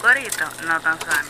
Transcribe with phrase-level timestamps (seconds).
[0.00, 1.28] corito no tan sano.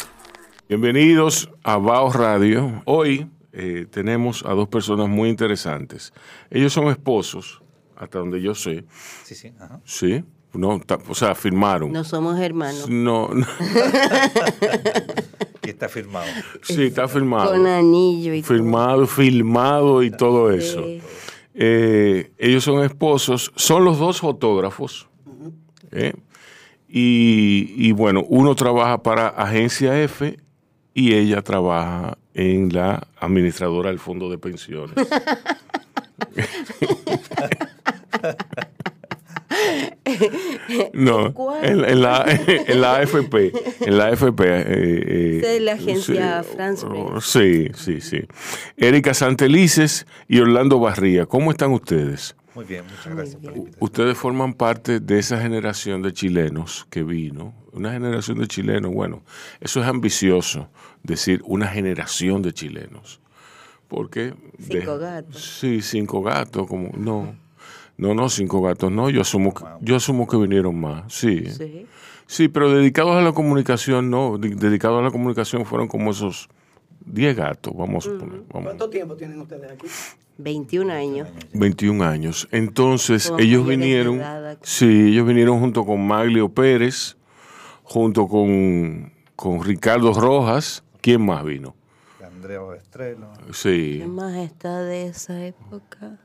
[0.68, 2.82] Bienvenidos a Baos Radio.
[2.84, 6.12] Hoy eh, tenemos a dos personas muy interesantes.
[6.50, 7.62] Ellos son esposos,
[7.96, 8.84] hasta donde yo sé.
[9.24, 9.52] Sí, sí.
[9.58, 9.80] Ajá.
[9.84, 10.22] Sí.
[10.52, 11.92] No, o sea, firmaron.
[11.92, 12.88] No somos hermanos.
[12.88, 13.46] No, no.
[15.62, 16.26] Y está firmado.
[16.62, 17.52] sí, está firmado.
[17.52, 18.54] Con anillo y todo.
[18.54, 20.82] Firmado, filmado y todo eso.
[21.52, 25.08] Eh, ellos son esposos, son los dos fotógrafos.
[25.90, 26.14] ¿eh?
[26.88, 30.38] Y, y bueno, uno trabaja para Agencia F
[30.94, 34.94] y ella trabaja en la administradora del Fondo de Pensiones.
[40.92, 41.64] no, ¿Cuál?
[41.64, 44.40] en, en la, en la AFP, en la AFP.
[44.40, 48.20] eh, eh, la agencia sí, France oh, Sí, sí, sí.
[48.76, 52.36] Erika Santelices y Orlando Barría, ¿cómo están ustedes?
[52.58, 53.84] Muy bien, muchas gracias por la invitación.
[53.84, 59.22] Ustedes forman parte de esa generación de chilenos que vino, una generación de chilenos, bueno,
[59.60, 60.68] eso es ambicioso,
[61.04, 63.20] decir una generación de chilenos.
[63.86, 64.34] Porque...
[64.58, 65.40] Cinco gatos.
[65.60, 67.36] Sí, cinco gatos, como, no,
[67.96, 71.46] no, no, cinco gatos, no, yo asumo, que, yo asumo que vinieron más, sí.
[71.50, 71.86] Sí.
[72.26, 76.48] Sí, pero dedicados a la comunicación, no, de- dedicados a la comunicación fueron como esos
[77.06, 78.40] 10 gatos, vamos a suponer.
[78.52, 78.64] Vamos.
[78.64, 79.86] ¿Cuánto tiempo tienen ustedes aquí?
[80.38, 81.28] 21 años.
[81.52, 82.48] 21 años.
[82.52, 84.22] Entonces, ellos vinieron,
[84.62, 87.16] sí, ellos vinieron junto con Maglio Pérez,
[87.82, 90.84] junto con, con Ricardo Rojas.
[91.00, 91.74] ¿Quién más vino?
[92.24, 93.32] Andrea Estrelo.
[93.52, 93.98] Sí.
[94.00, 96.18] ¿Qué más está de esa época?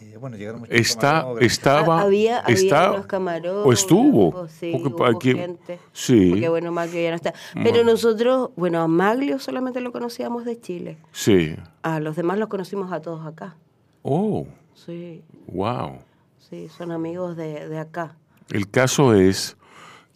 [0.00, 1.42] Y bueno, llegaron muchos Está, camarógrafos.
[1.52, 3.66] estaba, Ah, había, había está, unos camarones.
[3.66, 4.48] o estuvo.
[4.48, 5.78] Sí, porque hubo aquí- gente.
[5.92, 7.34] sí, Porque bueno, Maglio ya no está.
[7.54, 10.98] Pero nosotros, bueno, a Maglio solamente lo conocíamos de Chile.
[11.12, 11.56] sí.
[11.82, 13.56] A los demás los conocimos a todos acá.
[14.02, 15.98] Oh, Sí, wow.
[16.38, 18.14] sí, son amigos de, de acá.
[18.50, 19.56] El caso es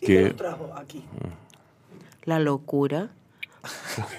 [0.00, 1.04] ¿Y qué que los trajo aquí?
[2.24, 3.10] La locura.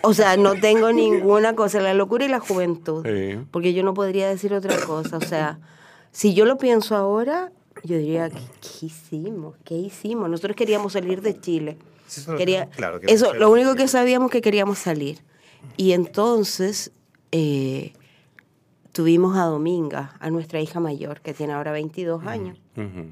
[0.02, 3.06] O sea, no tengo ninguna cosa, la locura y la juventud.
[3.06, 3.40] Sí.
[3.52, 5.18] Porque yo no podría decir otra cosa.
[5.18, 5.60] O sea,
[6.12, 7.52] si yo lo pienso ahora,
[7.84, 9.56] yo diría, ¿qué, qué hicimos?
[9.64, 10.30] ¿Qué hicimos?
[10.30, 11.78] Nosotros queríamos salir de Chile.
[12.08, 15.20] Eso Quería, claro, que eso, lo único que sabíamos que queríamos salir.
[15.78, 16.92] Y entonces
[17.32, 17.94] eh,
[18.92, 22.60] tuvimos a Dominga, a nuestra hija mayor, que tiene ahora 22 años.
[22.78, 23.08] Ujú.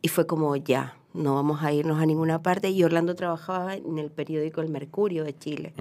[0.00, 2.70] Y fue como, ya, no vamos a irnos a ninguna parte.
[2.70, 5.72] Y Orlando trabajaba en el periódico El Mercurio de Chile.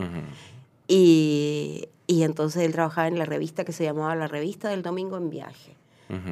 [0.88, 5.18] Y, y entonces él trabajaba en la revista que se llamaba La Revista del Domingo
[5.18, 5.76] en Viaje,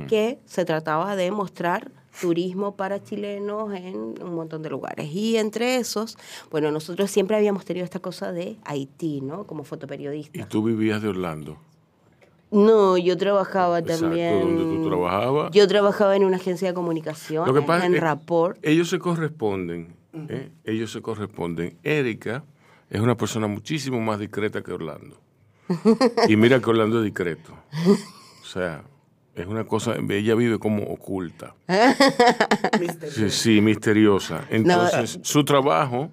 [0.10, 5.10] que se trataba de mostrar turismo para chilenos en un montón de lugares.
[5.14, 6.18] Y entre esos,
[6.52, 9.46] bueno, nosotros siempre habíamos tenido esta cosa de Haití, ¿no?
[9.48, 10.50] Como Y fotoperiodista.
[10.50, 11.58] tú vivías de Orlando.
[12.52, 14.40] No, yo trabajaba Exacto, también.
[14.42, 15.52] donde tú trabajabas.
[15.52, 18.58] Yo trabajaba en una agencia de comunicación, Lo que pasa en es- Rapport.
[18.64, 19.96] Ellos se corresponden.
[20.30, 20.50] ¿eh?
[20.64, 21.78] Ellos se corresponden.
[21.84, 22.44] Erika
[22.90, 25.20] es una persona muchísimo más discreta que Orlando.
[26.28, 27.54] Y mira que Orlando es discreto.
[28.42, 28.84] O sea,
[29.36, 31.54] es una cosa, ella vive como oculta.
[33.12, 34.46] Sí, sí, misteriosa.
[34.50, 36.10] Entonces, su trabajo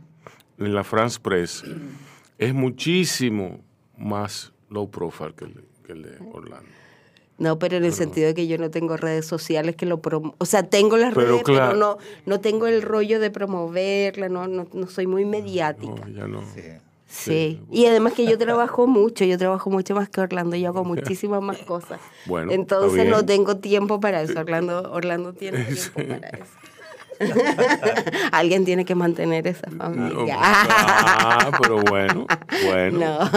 [0.58, 1.64] en la France Press
[2.38, 3.60] es muchísimo
[3.96, 6.68] más low profile que el de, que el de Orlando.
[7.38, 10.34] No, pero en el sentido de que yo no tengo redes sociales que lo promo
[10.38, 11.66] O sea, tengo las Pero redes, claro.
[11.66, 16.06] pero no, no tengo el rollo de promoverla, no, no, no soy muy mediática.
[16.06, 16.40] No, ya no.
[16.54, 16.62] Sí.
[17.08, 17.62] Sí.
[17.70, 21.42] Y además que yo trabajo mucho, yo trabajo mucho más que Orlando, yo hago muchísimas
[21.42, 22.00] más cosas.
[22.26, 24.40] Bueno, Entonces no tengo tiempo para eso.
[24.40, 26.52] Orlando, Orlando tiene tiempo para eso.
[28.32, 30.36] Alguien tiene que mantener esa No, familia.
[30.38, 32.26] ah, pero bueno,
[32.66, 32.98] bueno.
[32.98, 33.30] No,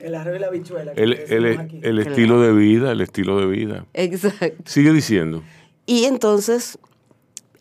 [0.00, 0.92] El arroz y la bichuela.
[0.94, 3.86] que El, el- el estilo de vida, el estilo de vida.
[3.94, 4.62] exacto.
[4.64, 5.42] Sigue diciendo.
[5.86, 6.78] Y entonces,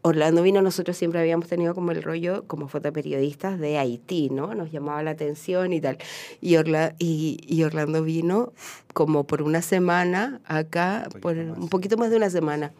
[0.01, 4.53] Orlando vino, nosotros siempre habíamos tenido como el rollo, como fotoperiodistas de Haití, ¿no?
[4.56, 5.97] Nos llamaba la atención y tal.
[6.41, 8.51] Y, Orla- y, y Orlando vino
[8.94, 12.72] como por una semana acá, por un poquito más de una semana.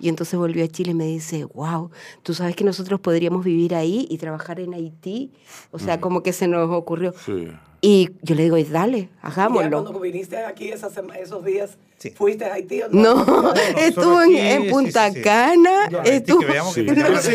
[0.00, 1.90] Y entonces volvió a Chile y me dice, wow,
[2.22, 5.30] tú sabes que nosotros podríamos vivir ahí y trabajar en Haití.
[5.70, 7.12] O sea, como que se nos ocurrió.
[7.24, 7.48] Sí.
[7.82, 9.82] Y yo le digo, "Y dale, ¿Y ya hagámoslo.
[9.82, 12.10] cuando viniste aquí esas esos días, Sí.
[12.16, 15.20] fuiste a Haití o No, solo estuvo en, sí, Punta sí, sí.
[15.22, 15.84] Cana.
[16.02, 16.86] Haití, estuvo- que Sí.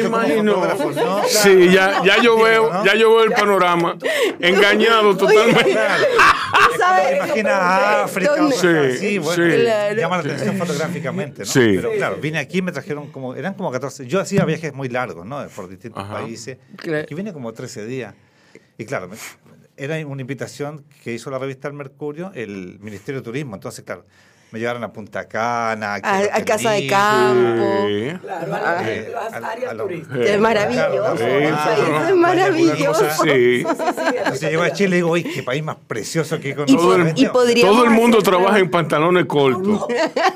[0.02, 0.10] se
[0.44, 1.24] ¿no?
[1.28, 2.84] Sí, ya, ya yo veo, ¿no?
[2.84, 3.96] ya yo veo el panorama.
[4.40, 5.64] Engañado totalmente.
[5.72, 7.16] ¿Tú sabes?
[7.16, 9.62] Imagina África, Sí, sí, bueno, sí.
[9.62, 9.96] Claro.
[10.02, 11.46] llama la atención fotográficamente, ¿no?
[11.46, 11.60] Sí.
[11.76, 15.28] Pero claro, vine aquí, me trajeron como, eran como 14, yo hacía viajes muy largos,
[15.28, 15.46] ¿no?
[15.56, 16.14] Por distintos Ajá.
[16.22, 16.58] países.
[16.78, 17.04] Claro.
[17.04, 18.16] Aquí vine como 13 días.
[18.80, 19.10] Y claro,
[19.78, 23.56] era una invitación que hizo la revista El Mercurio, el Ministerio de Turismo.
[23.56, 24.06] Entonces, claro,
[24.56, 27.86] me llevaron a Punta Cana, A- Casa de Campo.
[27.88, 28.08] Sí.
[28.22, 29.14] Claro, a las- Eh,
[29.44, 30.20] áreas a turísticas.
[30.30, 31.28] Es maravilloso.
[31.28, 33.06] Es maravilloso.
[33.26, 33.66] Sí.
[33.66, 36.80] Entonces llego a Chile y digo, uy, qué país más precioso que Y, conocido.
[36.80, 39.86] Todo el- y Todo mundo hacer trabaja en pantalones cortos.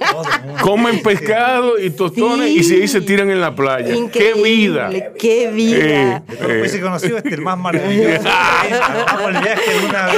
[0.62, 3.94] Comen pescado y tostones y ahí se tiran en la playa.
[4.12, 4.90] ¡Qué vida!
[5.18, 6.24] ¡Qué vida!
[6.30, 8.28] He conocido, este es el más maravilloso.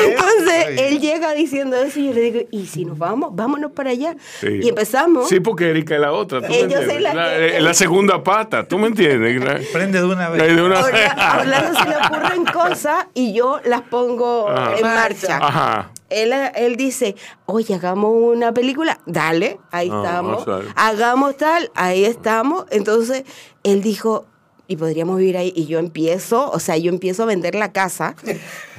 [0.05, 3.35] Entonces él llega diciendo eso y yo le digo, ¿y si nos vamos?
[3.35, 4.15] Vámonos para allá.
[4.39, 4.59] Sí.
[4.63, 5.27] Y empezamos.
[5.29, 6.41] Sí, porque Erika es la otra.
[6.41, 9.41] ¿tú me Eh, la La, que- la segunda pata, ¿tú me entiendes?
[9.71, 10.55] Prende de una vez.
[10.55, 14.75] de una- a Orlando se le ocurren cosas y yo las pongo Ajá.
[14.77, 15.37] en marcha.
[15.41, 15.91] Ajá.
[16.09, 17.15] Él, él dice,
[17.45, 18.99] oye, hagamos una película.
[19.05, 20.45] Dale, ahí Ah, estamos.
[20.75, 22.65] Hagamos tal, ahí estamos.
[22.69, 23.23] Entonces,
[23.63, 24.25] él dijo,
[24.67, 25.53] y podríamos vivir ahí.
[25.55, 28.15] Y yo empiezo, o sea, yo empiezo a vender la casa.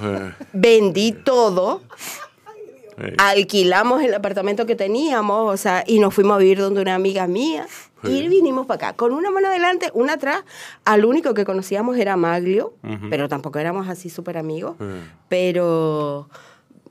[0.04, 1.80] Eh, Vendí todo.
[2.98, 3.14] Eh.
[3.18, 7.26] Alquilamos el apartamento que teníamos, o sea, y nos fuimos a vivir donde una amiga
[7.26, 7.66] mía.
[8.04, 10.42] Y vinimos para acá, con una mano adelante, una atrás.
[10.84, 13.08] Al único que conocíamos era Maglio, Ujú.
[13.10, 14.74] pero tampoco éramos así súper amigos.
[14.80, 15.02] Eh.
[15.28, 16.28] Pero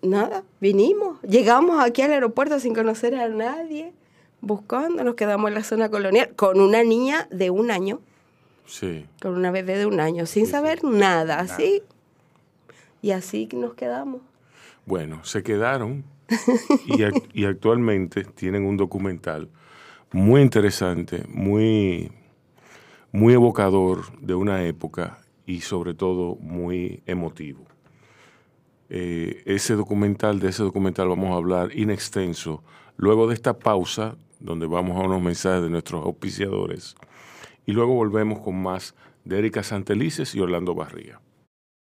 [0.02, 1.22] nada, vinimos.
[1.24, 3.92] Llegamos aquí al aeropuerto sin conocer a nadie,
[4.40, 8.00] buscando, nos quedamos en la zona colonial con una niña de un año,
[8.66, 9.06] Sí.
[9.22, 11.84] con una bebé de un año, sin saber nada, así.
[13.02, 14.22] Y así nos quedamos.
[14.86, 16.04] Bueno, se quedaron
[16.86, 19.50] y, ac- y actualmente tienen un documental
[20.12, 22.12] muy interesante, muy,
[23.12, 27.66] muy evocador de una época y sobre todo muy emotivo.
[28.90, 32.62] Eh, ese documental, de ese documental vamos a hablar in extenso
[32.98, 36.96] luego de esta pausa donde vamos a unos mensajes de nuestros auspiciadores
[37.66, 38.94] y luego volvemos con más
[39.24, 41.22] de Erika Santelices y Orlando Barriga.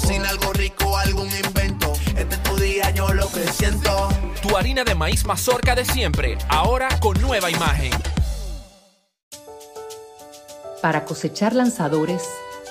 [0.00, 1.92] Cocina algo rico, algún invento.
[2.16, 4.08] Este es tu día, yo lo que siento.
[4.40, 7.92] Tu harina de maíz mazorca de siempre, ahora con nueva imagen.
[10.80, 12.22] Para cosechar lanzadores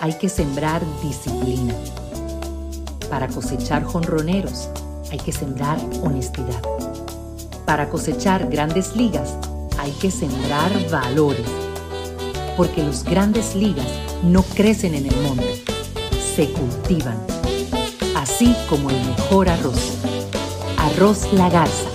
[0.02, 1.76] hay que sembrar disciplina.
[3.10, 4.70] Para cosechar jonroneros
[5.12, 6.62] hay que sembrar honestidad.
[7.66, 9.38] Para cosechar grandes ligas
[9.78, 11.46] hay que sembrar valores.
[12.58, 13.88] Porque los grandes ligas
[14.24, 15.59] no crecen en el monte,
[16.39, 17.19] se cultivan.
[18.15, 19.97] Así como el mejor arroz.
[20.77, 21.89] Arroz La Garza.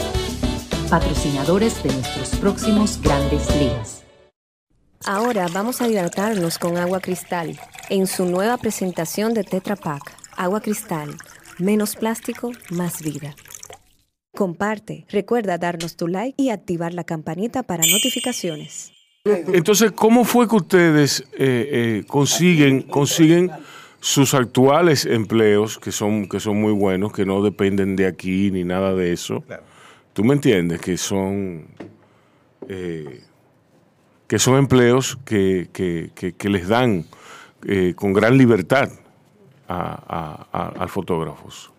[0.91, 4.05] Patrocinadores de nuestros próximos grandes ligas.
[5.07, 7.59] Ahora vamos a hidratarnos con agua cristal
[7.89, 10.03] en su nueva presentación de Tetra Pak.
[10.37, 11.17] Agua cristal,
[11.59, 13.35] menos plástico, más vida.
[14.37, 18.93] Comparte, recuerda darnos tu like y activar la campanita para notificaciones.
[19.25, 23.51] Entonces, ¿cómo fue que ustedes eh, eh, consiguen, consiguen
[24.07, 28.63] sus actuales empleos, que son, que son muy buenos, que no dependen de aquí ni
[28.63, 29.41] nada de eso?
[29.41, 29.63] Claro.
[30.13, 30.79] ¿Tú me entiendes?
[30.83, 31.67] Que son,
[32.69, 33.23] eh,
[34.27, 37.07] que son empleos que, que- que- que les dan
[37.67, 38.91] eh, con gran libertad
[39.67, 41.73] a, a- fotógrafos.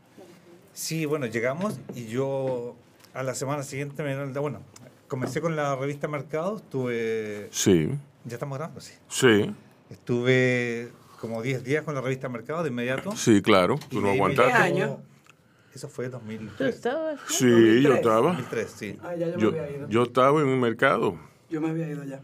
[0.73, 2.75] Sí, bueno, llegamos y yo
[3.13, 4.61] a la semana siguiente me dieron el- Bueno,
[5.07, 7.49] comencé con la revista Mercado, estuve...
[7.51, 7.87] Sí,
[8.25, 8.81] ¿Ya estamos grabando?
[8.81, 8.93] Sí.
[9.09, 9.51] sí,
[9.91, 10.89] Estuve
[11.27, 13.15] como 10 días con la revista Mercado de inmediato.
[13.15, 13.77] sí, claro.
[13.89, 14.51] Tú de no aguantaste.
[14.51, 14.99] ¿Qué llamó- año?
[15.73, 16.75] Eso fue ¿Tú 2003.
[16.75, 17.19] estabas?
[17.27, 17.49] Sí, yo
[17.89, 17.95] 2003.
[17.95, 18.21] estaba.
[18.29, 18.97] 2003, sí.
[19.03, 19.89] Ah, ya yo, Yo, me había ido.
[19.89, 21.19] yo estaba en un mercado.
[21.49, 22.21] Yo me había ido ya.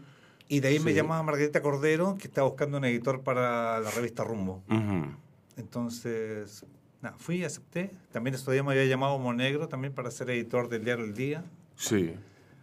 [0.48, 4.24] Y de ahí me llamaba Margarita Cordero, que estaba buscando un editor para la revista
[4.24, 4.62] Rumbo.
[4.70, 5.16] Ujú.
[5.56, 6.64] Entonces,
[7.00, 7.90] nada, fui, acepté.
[8.10, 11.44] También estos días me había llamado Monegro también para ser editor del diario El Día.
[11.76, 12.14] Sí.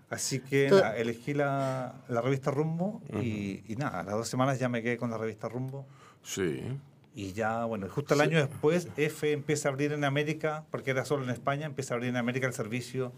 [0.10, 4.28] Así que Tú- nada, elegí la, la revista Rumbo y, y nada, a las dos
[4.28, 5.86] semanas ya me quedé con la revista Rumbo.
[6.24, 6.62] Sí.
[7.16, 11.06] Y ya, bueno, justo el año después, F empieza a abrir en América, porque era
[11.06, 13.12] solo en España, empieza a abrir en América el servicio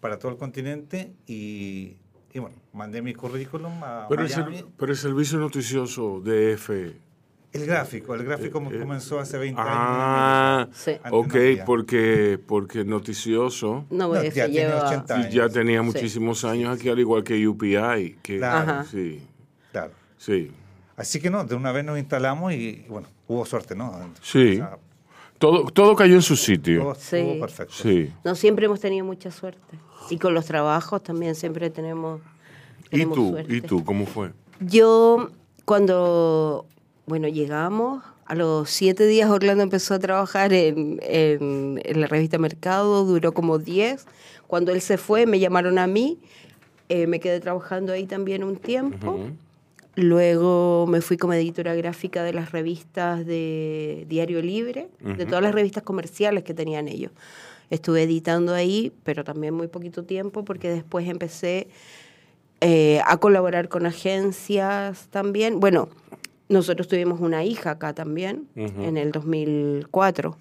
[0.00, 1.96] para todo el continente y,
[2.32, 4.58] y bueno, mandé mi currículum a Pero el, Miami.
[4.58, 6.96] serv- pero el servicio noticioso de F.
[7.50, 10.76] El gráfico, el gráfico Eh, eh, comenzó hace 20 Ah, años.
[10.76, 10.90] Sí.
[11.02, 14.86] Antes ok, porque, porque el noticioso No, No, ya lleva...
[14.86, 15.32] 80 años.
[15.34, 15.86] ya tenía Sí.
[15.86, 18.18] muchísimos años aquí, al igual que UPI.
[18.22, 18.84] Que, Claro.
[18.84, 19.26] Sí,
[19.72, 19.92] Claro.
[20.18, 20.52] sí.
[20.98, 23.94] Así que no, de una vez nos instalamos y, y bueno, hubo suerte, ¿no?
[24.20, 24.52] Sí.
[24.54, 24.78] O sea,
[25.38, 26.82] Todo, todo cayó en su sitio.
[26.82, 27.16] Todo Sí.
[27.16, 27.74] estuvo perfecto.
[27.74, 28.12] Sí.
[28.24, 29.78] No siempre hemos tenido mucha suerte.
[30.10, 32.20] Y con los trabajos también siempre tenemos,
[32.86, 33.28] ¿Y tenemos tú?
[33.30, 33.54] suerte.
[33.56, 33.84] ¿Y tú?
[33.84, 34.32] ¿Cómo fue?
[34.60, 35.30] Yo,
[35.64, 36.66] cuando,
[37.06, 42.36] bueno, llegamos, a los siete días Orlando empezó a trabajar en, en- en la revista
[42.38, 44.06] Mercado, duró como diez.
[44.48, 46.18] Cuando él se fue, me llamaron a mí,
[46.88, 49.12] eh, me quedé trabajando ahí también un tiempo.
[49.12, 49.30] Ujú.
[49.98, 55.52] Luego me fui como editora gráfica de las revistas de Diario Libre, de todas las
[55.52, 57.10] revistas comerciales que tenían ellos.
[57.68, 61.66] Estuve editando ahí, pero también muy poquito tiempo, porque después empecé
[62.60, 65.58] eh, a colaborar con agencias también.
[65.58, 65.88] Bueno,
[66.48, 68.84] nosotros tuvimos una hija acá también, Ujú.
[68.84, 70.36] en el 2004.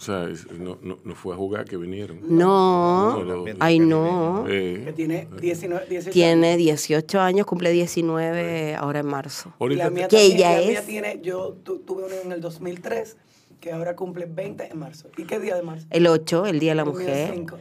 [0.00, 2.20] O sea, es- no, no, no fue a jugar que vinieron.
[2.22, 3.52] No, No, no.
[3.60, 4.46] ay no.
[4.48, 9.52] Eh, Que tiene 19, 18 Tiene 18 años, cumple 19 ahora en marzo.
[9.60, 12.40] La mía, Que también, ella la mía es- tiene, yo tu- tuve una en el
[12.40, 13.18] 2003,
[13.60, 15.10] que ahora cumple 20 en marzo.
[15.18, 15.86] ¿Y qué día de marzo?
[15.90, 17.30] El 8, el Día de la El mío es Mujer.
[17.34, 17.58] 5.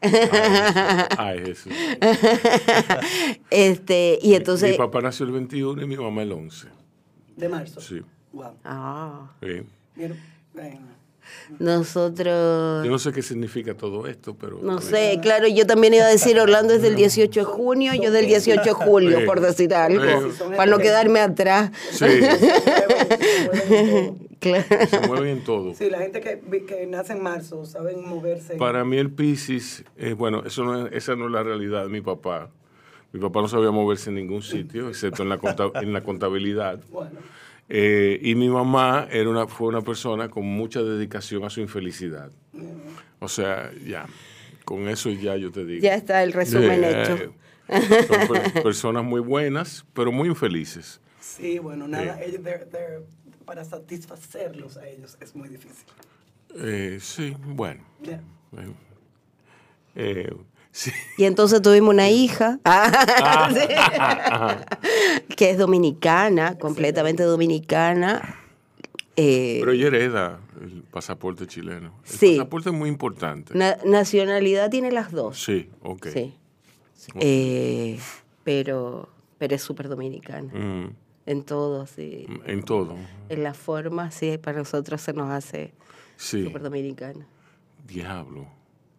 [1.18, 1.72] Ay, Jesús.
[3.50, 4.70] Este, y entonces...
[4.72, 6.68] Mi papá nació el 21 y mi mamá el 11.
[7.36, 7.80] De marzo.
[7.82, 8.00] Sí.
[8.32, 8.52] Wow.
[8.64, 9.62] Ah, Sí.
[9.94, 10.18] Bien,
[10.54, 11.01] bueno.
[11.58, 12.84] Nosotros...
[12.84, 14.58] Yo no sé qué significa todo esto, pero...
[14.62, 18.10] No sé, claro, yo también iba a decir Orlando es del 18 de junio, yo
[18.10, 19.26] del 18 de julio, Sí.
[19.26, 20.02] por decir algo,
[20.32, 20.42] Sí.
[20.56, 21.70] para no quedarme atrás.
[21.90, 22.04] Sí,
[24.40, 24.64] Claro.
[24.90, 25.72] se mueven en todo.
[25.74, 28.56] Sí, la gente que, que nace en marzo saben moverse.
[28.56, 31.88] Para mí el Piscis, eh, bueno, eso no es- esa no es la realidad de
[31.88, 32.50] mi papá.
[33.12, 36.80] Mi papá no sabía moverse en ningún sitio, excepto en la, conta- en la contabilidad.
[36.90, 37.20] Bueno,
[37.74, 42.30] Eh, y mi mamá era una, fue una persona con mucha dedicación a su infelicidad.
[43.18, 44.06] O sea, ya,
[44.66, 45.82] con eso ya yo te digo.
[45.82, 47.34] Ya está el resumen Eh, hecho.
[48.06, 51.00] Son per- personas muy buenas, pero muy infelices.
[51.18, 53.04] sí, bueno, nada, ellos, they're- they're-
[53.46, 55.86] para satisfacerlos a ellos es muy difícil.
[56.56, 57.82] Eh, sí, bueno.
[58.02, 58.20] Yeah.
[58.58, 58.72] Eh,
[59.94, 60.34] eh,
[60.72, 60.90] sí.
[61.18, 62.58] Y entonces tuvimos una hija
[65.36, 68.36] que es dominicana, completamente dominicana.
[69.16, 71.92] Eh, Pero ella hereda el pasaporte chileno.
[72.04, 72.36] El Sí.
[72.38, 73.56] pasaporte es muy importante.
[73.56, 75.42] na- nacionalidad tiene las dos.
[75.42, 76.06] Sí, ok.
[76.12, 76.34] Sí.
[77.20, 77.98] Eh,
[78.44, 80.52] pero, pero es súper dominicana.
[80.52, 80.94] Mm,
[81.26, 82.26] En todo, sí.
[82.46, 82.96] en todo.
[83.28, 85.72] En la forma, sí, para nosotros se nos hace
[86.16, 86.44] Sí.
[86.44, 87.26] súper dominicana.
[87.86, 88.46] Diablo.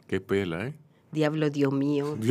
[0.07, 0.73] Qué pela, ¿eh?
[1.13, 2.17] Diablo, Dios mío.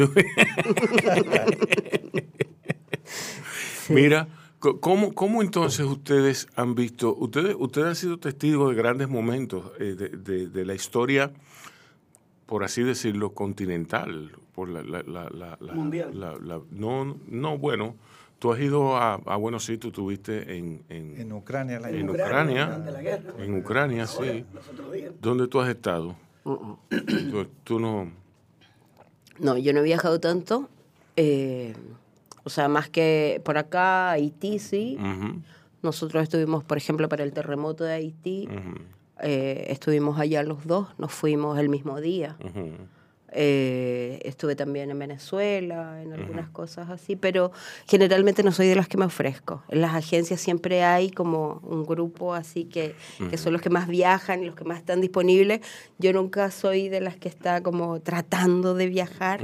[3.88, 9.70] Mira, ¿cómo, ¿cómo entonces ustedes han visto, ustedes, ustedes han sido testigos de grandes momentos
[9.78, 11.30] eh, de, de- de la historia,
[12.46, 16.18] por así decirlo, continental, por la, la- la- la- la- Mundial.
[16.18, 17.96] la- la- no, no, bueno,
[18.38, 22.08] tú has ido a, a bueno, sí, tú estuviste en, en, En Ucrania, la en
[22.10, 22.82] Ucrania,
[23.38, 24.22] en Ucrania, sí.
[24.22, 24.44] Días.
[25.20, 26.16] ¿Dónde tú has estado?
[26.44, 28.10] Tú, tú no...
[29.38, 30.68] No, yo no he viajado tanto.
[31.16, 31.74] eh,
[32.44, 34.98] o sea, más que por acá, Haití, sí.
[35.82, 38.48] Nosotros estuvimos, por ejemplo, para el terremoto de Haití.
[39.22, 42.36] eh, estuvimos allá los dos, nos fuimos el mismo día.
[43.34, 47.50] Eh, estuve también en Venezuela, en algunas cosas así, pero
[47.86, 49.62] generalmente no soy de las que me ofrezco.
[49.68, 52.94] En las agencias siempre hay como un grupo así que,
[53.30, 55.60] que son los que más viajan y los que más están disponibles.
[55.98, 59.40] Yo nunca soy de las que está como tratando de viajar.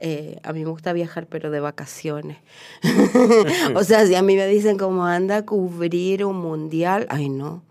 [0.00, 2.38] Eh, a mí me gusta viajar, pero de vacaciones.
[3.74, 7.62] o sea, si a mí me dicen como anda a cubrir un mundial, ay no,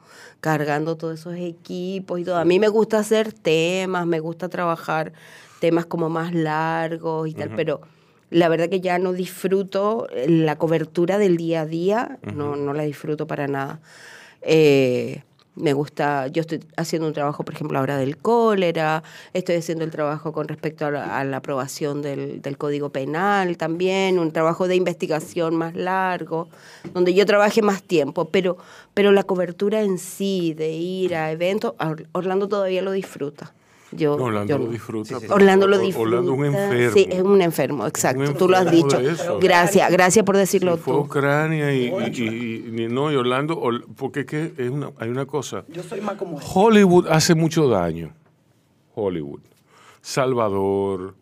[0.48, 2.38] cargando todos esos equipos y todo.
[2.38, 5.12] A mí me gusta hacer temas, me gusta trabajar
[5.60, 7.82] temas como más largos y tal, pero
[8.30, 12.84] la verdad que ya no disfruto la cobertura del día a día, no, no la
[12.84, 13.82] disfruto para nada.
[14.42, 15.24] Eh,
[15.58, 19.92] me gusta, yo estoy haciendo un trabajo, por ejemplo, ahora del cólera, estoy haciendo el
[19.92, 25.56] trabajo con respecto a la, aprobación del, del Código Penal también, un trabajo de investigación
[25.56, 26.48] más largo,
[26.94, 28.58] donde yo trabaje más tiempo, pero,
[28.94, 33.54] pero la cobertura en sí, de ir a eventos, Or- Orlando todavía lo disfruta.
[33.98, 35.18] Yo, Orlando yo lo disfruta.
[35.30, 36.08] Orlando lo disfruta.
[36.20, 36.94] Orlando es un enfermo.
[36.94, 38.34] Sí, es un enfermo, exacto.
[38.36, 39.40] Tú lo has enfermo dicho.
[39.40, 41.00] Gracias, gracias por decirlo Sí, fue tú.
[41.02, 45.10] Ucrania y, y- y- y- no, y Orlando, Or- porque es que es una, hay
[45.10, 45.66] una cosa.
[45.68, 46.38] Yo soy más como.
[46.38, 48.14] Hollywood hace mucho daño.
[48.96, 49.42] Hollywood.
[50.02, 51.16] Salvador,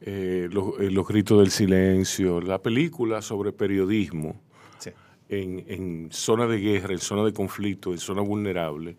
[0.00, 4.40] eh, los, eh, los gritos del silencio, la película sobre periodismo
[4.78, 4.90] Sí.
[5.28, 8.96] en, en zona de guerra, en zona de conflicto, en zona vulnerable,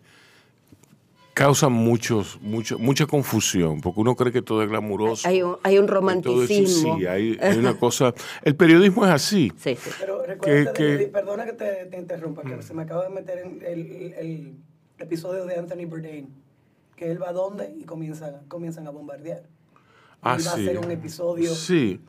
[1.34, 5.26] causan muchos, mucho, mucha confusión, porque uno cree que todo es glamuroso.
[5.28, 6.98] Hay un, hay un romanticismo.
[6.98, 8.12] sí, hay, hay una cosa.
[8.42, 9.52] El periodismo es así.
[9.56, 9.90] Sí, sí.
[9.98, 13.62] Pero recuerda, que- perdona que te, te interrumpa, que se me acaba de meter en
[13.64, 14.56] el, el- el
[14.98, 16.28] episodio de Anthony Bourdain,
[16.96, 19.42] que él va donde y comienzan, comienzan a bombardear.
[20.24, 20.64] Ah, y va a sí.
[20.66, 21.52] ser un episodio.
[21.54, 22.00] Sí.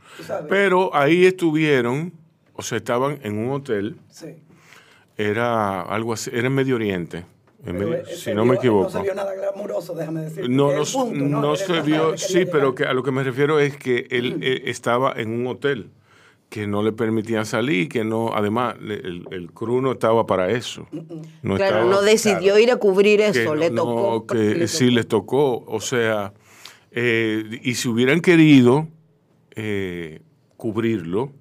[0.50, 2.14] Pero ahí estuvieron,
[2.54, 4.36] o sea, estaban en un hotel, Sí.
[5.18, 7.26] era algo así, era en Medio Oriente, en
[7.66, 8.84] Pero si se no me equivoco.
[8.86, 10.50] No se vio nada glamuroso, déjame decir.
[10.50, 13.78] No, no, punto, no se vio, sí, pero que a lo que me refiero es
[13.78, 15.90] que él eh, estaba en un hotel,
[16.50, 20.52] que no le permitían salir, que no, además, le- el, el crew no estaba para
[20.52, 20.88] eso.
[21.42, 24.28] No claro, estaba- no decidió ir a cubrir eso, no- le no, tocó.
[24.28, 26.34] que le sí les tocó, o sea,
[26.92, 28.88] eh, y si hubieran querido
[29.56, 30.22] eh,
[30.58, 31.32] cubrirlo,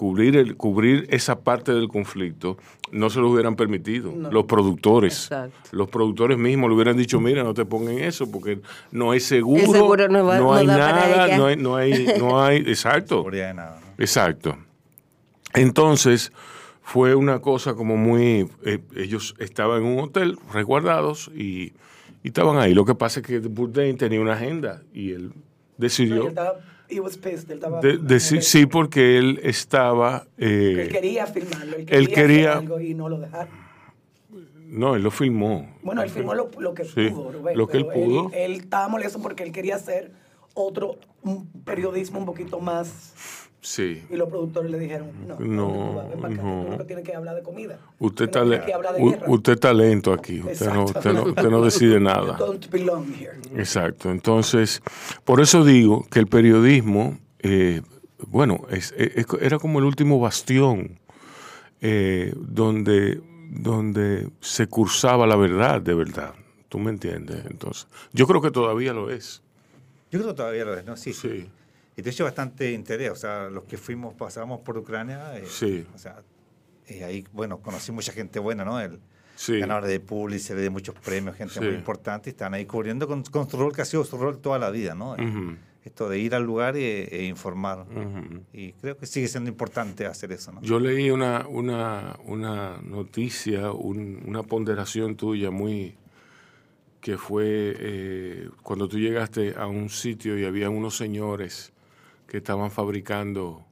[0.00, 2.56] cubrir, el, cubrir esa parte del conflicto,
[2.90, 4.14] no se lo hubieran permitido.
[4.30, 5.68] Los productores, Exacto.
[5.72, 8.60] los productores mismos le hubieran dicho, mira, no te pongan eso porque
[8.92, 13.26] no hay seguro, no va- no hay nada, no hay, no hay, no hay, exacto.
[13.30, 14.02] De nada, ¿no?
[14.02, 14.56] Exacto.
[15.52, 16.32] Entonces,
[16.82, 18.48] fue una cosa como muy...
[18.64, 21.74] eh, ellos estaban en un hotel resguardados y,
[22.22, 22.72] y estaban ahí.
[22.72, 25.32] Lo que pasa es que Bourdain tenía una agenda y él
[25.76, 26.28] decidió...
[26.28, 26.54] estaba,
[26.90, 30.26] he was pissed, él estaba de- decir- sí, porque él estaba...
[30.38, 33.48] eh, Él quería filmarlo, él quería, él quería- hacer algo y no lo dejaron.
[34.68, 35.68] no, él lo filmó.
[35.82, 38.30] Bueno, él filmó lo, lo que Sí, pudo, Rubén, lo que él pudo.
[38.32, 40.12] Él, estaba molesto porque él quería hacer
[40.54, 44.02] otro un periodismo un poquito más Sí.
[44.10, 46.66] y los productores le dijeron, no, No, ¿dónde tú no.
[46.70, 47.78] tú que tienes que hablar de comida.
[47.98, 50.40] Usted no está, usted lento aquí.
[50.40, 50.98] Usted no, Exacto.
[50.98, 52.38] usted, no, usted no decide nada.
[52.38, 53.32] You don't belong here.
[53.56, 54.10] Exacto.
[54.10, 54.80] Entonces,
[55.24, 57.82] por eso digo que el periodismo, eh,
[58.28, 60.98] bueno, es- es- era como el último bastión
[61.82, 66.34] eh, donde, donde se cursaba la verdad de verdad.
[66.68, 67.44] ¿Tú me entiendes?
[67.50, 69.42] Entonces, yo creo que todavía lo es.
[70.10, 70.96] Yo creo que todavía lo es, ¿no?
[70.96, 71.12] Sí.
[71.12, 71.48] Sí.
[72.00, 75.84] Y de hecho bastante interés, o sea, los que fuimos, pasamos por Ucrania, eh, Sí.
[75.94, 76.22] o sea,
[76.88, 78.80] eh, ahí, bueno, conocí mucha gente buena, ¿no?
[78.80, 78.98] El
[79.36, 79.58] Sí.
[79.60, 81.60] ganador de Pulitzer, de muchos premios, gente Sí.
[81.60, 84.38] muy importante, y están ahí cubriendo con, con su rol que ha sido su rol
[84.38, 85.14] toda la vida, ¿no?
[85.16, 85.56] Eh.
[85.84, 87.84] Esto de ir al lugar e, e informar.
[88.54, 90.62] Y creo que sigue siendo importante hacer eso, ¿no?
[90.62, 95.96] Yo leí una, una, una noticia, un- una ponderación tuya muy
[97.02, 101.72] que fue eh, cuando tú llegaste a un sitio y había unos señores
[102.30, 103.64] que estaban fabricando,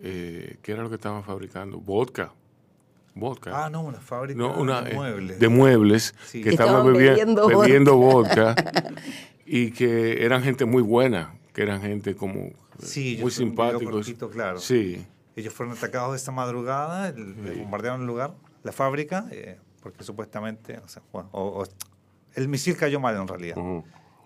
[0.00, 1.78] eh, ¿qué era lo que estaban fabricando?
[1.80, 2.32] Vodka.
[3.16, 3.64] Vodka.
[3.64, 5.38] Ah, no, una fábrica No, una, de eh, muebles.
[5.40, 6.38] de muebles Sí.
[6.38, 8.54] que Que estaban estaban bebi- bebiendo bebiendo vodka
[9.46, 13.92] y que eran gente muy buena, que eran gente como Sí, yo muy simpáticos.
[13.92, 14.58] cortito, claro.
[14.58, 15.04] Sí.
[15.36, 18.34] Ellos fueron atacados esta madrugada, el- le bombardearon el lugar,
[18.64, 21.66] la fábrica, eh, porque supuestamente, o sea, bueno, o- o-
[22.34, 23.56] el misil cayó mal en realidad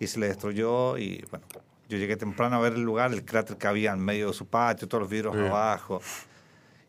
[0.01, 1.47] y se le destruyó y bueno,
[1.89, 4.47] yo llegué temprano a ver el lugar, el cráter que había en medio de su
[4.47, 5.41] patio, todos los vidrios Sí.
[5.43, 6.01] abajo.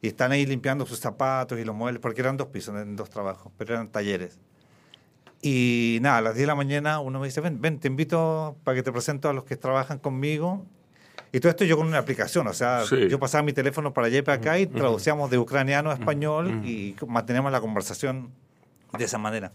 [0.01, 3.09] Y están ahí limpiando sus zapatos y los muebles, porque eran dos pisos, en dos
[3.09, 4.39] trabajos, pero eran talleres.
[5.41, 8.57] Y nada, a las 10 de la mañana uno me dice, ven, ven, te invito
[8.63, 10.65] para que te presento a los que trabajan conmigo.
[11.31, 13.07] Y todo esto yo con una aplicación, o sea, Sí.
[13.07, 16.65] yo pasaba mi teléfono para allá y para acá y traducíamos de ucraniano a español
[16.65, 18.31] y manteníamos la conversación
[18.97, 19.51] de esa manera.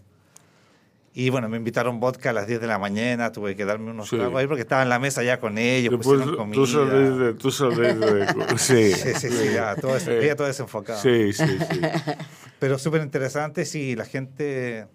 [1.17, 4.09] Y bueno, me invitaron vodka a las 10 de la mañana, tuve que darme unos
[4.09, 4.17] Sí.
[4.17, 6.55] tragos ahí porque estaba en la mesa ya con ellos, Después pusieron comida.
[6.55, 8.27] tú saliste, tú saliste de...
[8.57, 11.01] Sí, Sí, sí, sí, ya, todo, Eh, ya todo desenfocado.
[11.01, 11.79] Sí, sí, sí.
[12.59, 14.87] Pero súper interesante, sí, la gente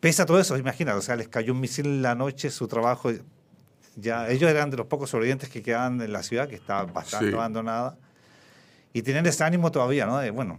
[0.00, 3.10] pesa todo eso, imagínate, o sea, les cayó un misil en la noche, su trabajo,
[3.96, 7.30] ya, ellos eran de los pocos sobrevivientes que quedaban en la ciudad, que estaba bastante
[7.30, 7.34] Sí.
[7.34, 7.96] abandonada,
[8.92, 10.18] y tienen ese ánimo todavía, ¿no?
[10.18, 10.58] De, bueno,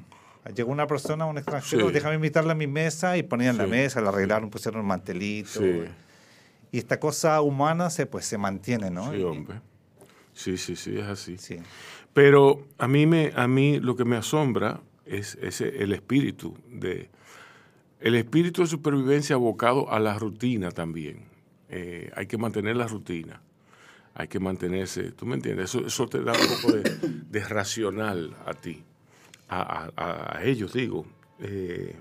[0.55, 1.93] llegó una persona, un extranjero, Sí.
[1.93, 5.83] déjame invitarla a mi mesa, y ponían la mesa, la arreglaron, pusieron un mantelito, Sí.
[6.71, 9.11] y esta cosa humana se, pues, se mantiene, ¿no?
[9.11, 9.59] Sí, hombre.
[10.33, 11.37] Sí, sí, sí, es así.
[11.37, 11.57] sí.
[12.13, 17.09] Pero a mí, me, a mí lo que me asombra es ese, el espíritu de
[17.99, 21.25] el espíritu de supervivencia abocado a la rutina también.
[21.69, 23.41] Eh, hay que mantener la rutina.
[24.15, 25.65] Hay que mantenerse, ¿tú me entiendes?
[25.69, 26.97] Eso, eso te da un poco de,
[27.29, 28.83] de racional a ti,
[29.51, 31.05] a, a- a ellos, digo.
[31.39, 31.95] Eh,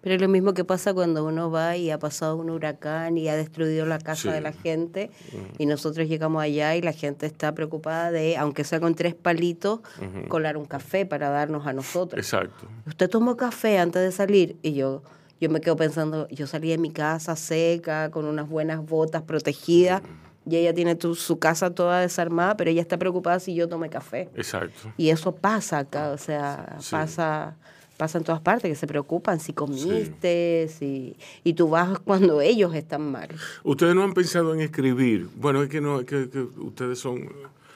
[0.00, 3.28] Pero es lo mismo que pasa cuando uno va y ha pasado un huracán y
[3.28, 4.28] ha destruido la casa Sí.
[4.28, 4.32] Mm.
[4.32, 5.10] de la gente
[5.58, 9.80] y nosotros llegamos allá y la gente está preocupada de, aunque sea con tres palitos,
[10.28, 12.18] colar un café para darnos a nosotros.
[12.24, 12.66] exacto.
[12.86, 14.56] ¿Usted tomó café antes de salir?
[14.62, 15.02] Y yo,
[15.40, 20.02] yo me quedo pensando, yo salí de mi casa seca, con unas buenas botas protegidas,
[20.48, 23.88] y ella tiene tu- su casa toda desarmada, pero ella está preocupada si yo tomé
[23.90, 24.28] café.
[24.34, 24.92] Exacto.
[24.96, 26.90] Y eso pasa acá, o sea, Sí.
[26.90, 27.56] pasa,
[27.96, 32.74] pasa en todas partes, que se preocupan si comiste, si, y tú vas cuando ellos
[32.74, 33.28] están mal.
[33.62, 35.28] Ustedes no han pensado en escribir.
[35.36, 37.28] Bueno, es que no, es que, que ustedes son.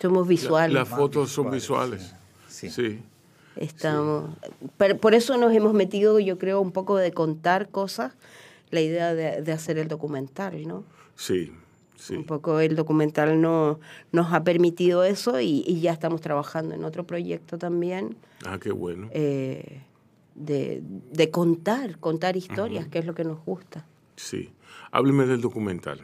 [0.02, 0.74] Somos la- visuales.
[0.74, 2.12] las fotos son visuales.
[2.48, 2.70] Sí.
[2.70, 3.00] sí.
[3.56, 4.30] Estamos,
[4.76, 8.12] pero por eso nos hemos metido, yo creo, un poco de contar cosas
[8.70, 10.84] la idea de, de hacer el documental, ¿no?
[11.14, 11.52] Sí,
[11.96, 12.14] sí.
[12.16, 13.80] Un poco el documental no,
[14.12, 18.70] nos ha permitido eso y, y ya estamos trabajando en otro proyecto también Ah, qué
[18.72, 19.08] bueno.
[19.12, 19.82] eh,
[20.34, 20.82] de,
[21.12, 23.86] de contar, contar historias, que es lo que nos gusta.
[24.16, 24.50] Sí.
[24.92, 26.00] Hábleme del documental.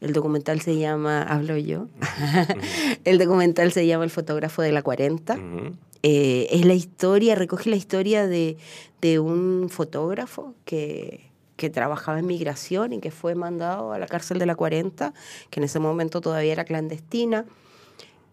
[0.00, 1.86] El documental se llama, hablo yo,
[3.04, 5.34] el documental se llama El fotógrafo de la 40.
[5.34, 5.76] Ujú.
[6.02, 8.56] Eh, es la historia, recoge la historia de,
[9.00, 11.30] de un fotógrafo que,
[11.62, 15.14] que trabajaba en migración y que fue mandado a la cárcel de la 40,
[15.48, 17.44] que en ese momento todavía era clandestina,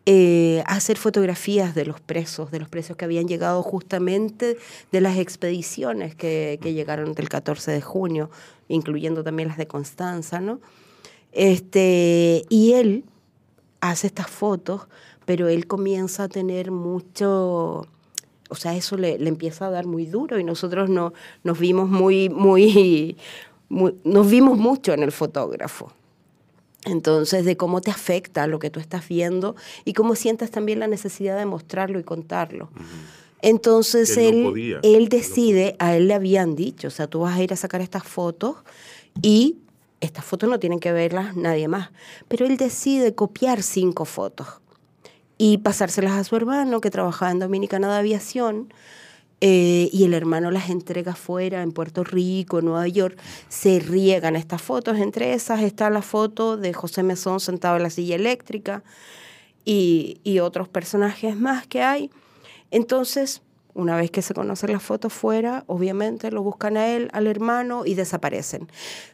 [0.07, 4.57] eh, a hacer fotografías de los presos, de los presos que habían llegado justamente
[4.91, 8.31] de las expediciones que, que llegaron del 14 de junio,
[8.67, 10.59] incluyendo también las de Constanza, ¿no?
[11.31, 13.03] Este, y él
[13.79, 14.87] hace estas fotos,
[15.25, 17.85] pero él comienza a tener mucho,
[18.49, 21.87] o sea, eso le, le empieza a dar muy duro y nosotros no, nos vimos
[21.89, 23.15] muy, muy,
[23.69, 25.91] muy- nos vimos mucho en el fotógrafo.
[26.85, 30.87] Entonces, de cómo te afecta lo que tú estás viendo y cómo sientes también la
[30.87, 32.69] necesidad de mostrarlo y contarlo.
[33.41, 34.79] Entonces, él no él, podía.
[34.83, 37.81] él decide, a él le habían dicho, o sea, tú vas a ir a sacar
[37.81, 38.55] estas fotos
[39.21, 39.57] y
[40.01, 41.89] estas fotos no tienen que verlas nadie más.
[42.27, 44.47] Pero él decide copiar cinco fotos
[45.39, 48.71] y pasárselas a su hermano que trabajaba en Dominicana de Aviación.
[49.41, 53.17] eh, y el hermano las entrega fuera en Puerto Rico, en Nueva York.
[53.47, 54.97] Se riegan estas fotos.
[54.97, 58.83] Entre esas está la foto de José Mesón sentado en la silla eléctrica
[59.63, 62.11] y, y otros personajes más que hay.
[62.71, 63.41] Entonces,
[63.79, 67.85] una vez que se conocen las fotos fuera, obviamente lo buscan a él, al hermano
[67.85, 68.67] y desaparecen.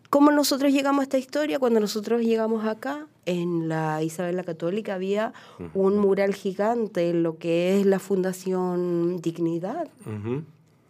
[0.10, 1.60] ¿Cómo nosotros llegamos a esta historia?
[1.60, 5.34] Cuando nosotros llegamos acá, en la Isabel la Católica había
[5.74, 9.88] un mural gigante en lo que es la Fundación Dignidad.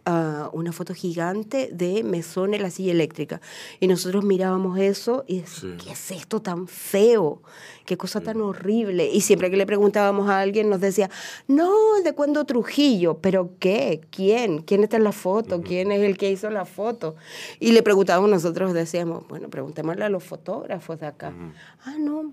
[0.06, 3.40] Ah, una foto gigante de Mesón en la silla eléctrica.
[3.80, 5.46] Y nosotros mirábamos eso y decíamos,
[5.80, 5.84] Sí.
[5.86, 7.42] ¿qué es esto tan feo?
[7.84, 9.10] ¿Qué cosa tan horrible?
[9.12, 11.10] Y siempre que le preguntábamos a alguien nos decía,
[11.46, 11.70] no,
[12.02, 13.18] ¿de cuándo Trujillo?
[13.18, 14.00] ¿Pero qué?
[14.10, 14.62] ¿Quién?
[14.62, 15.60] ¿Quién está en la foto?
[15.60, 17.16] ¿Quién es el que hizo la foto?
[17.60, 21.32] Y le preguntábamos nosotros, decíamos, bueno, preguntémosle a los fotógrafos de acá.
[21.84, 22.32] Ah, no,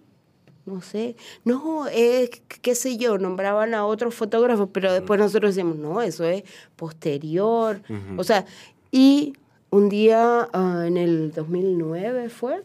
[0.65, 2.29] no sé, no, es,
[2.61, 6.43] qué sé yo, nombraban a otros fotógrafos, pero después nosotros decíamos, no, eso es
[6.75, 7.81] posterior.
[8.17, 8.45] O sea,
[8.91, 9.33] y
[9.69, 12.63] un día ah, en el 2009 fue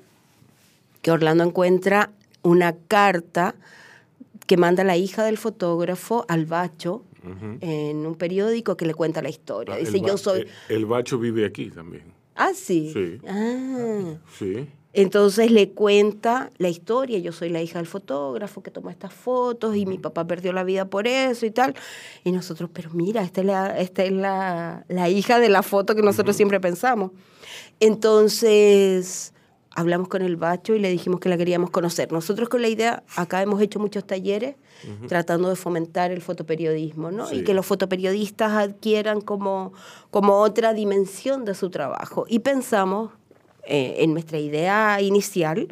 [1.02, 2.10] que Orlando encuentra
[2.42, 3.54] una carta
[4.46, 7.02] que manda la hija del fotógrafo al bacho
[7.60, 9.74] en un periódico que le cuenta la historia.
[9.74, 10.40] Ah, Dice, el yo soy...
[10.68, 12.04] El, el bacho vive aquí también.
[12.34, 12.90] Ah, sí.
[12.92, 13.18] Sí.
[13.26, 14.14] Ah.
[14.38, 14.68] Sí.
[14.94, 19.76] Entonces le cuenta la historia, yo soy la hija del fotógrafo que tomó estas fotos
[19.76, 21.74] y mi papá perdió la vida por eso y tal.
[22.24, 25.94] Y nosotros, pero mira, esta es la, esta es la, la hija de la foto
[25.94, 27.12] que nosotros siempre pensamos.
[27.80, 29.34] Entonces
[29.78, 32.10] hablamos con el bacho y le dijimos que la queríamos conocer.
[32.10, 34.56] Nosotros con la idea, acá hemos hecho muchos talleres
[35.06, 37.32] tratando de fomentar el fotoperiodismo, ¿no?
[37.32, 39.72] Y que los fotoperiodistas adquieran como,
[40.10, 42.26] como otra dimensión de su trabajo.
[42.28, 43.12] Y pensamos,
[43.64, 45.68] eh, en nuestra idea inicial,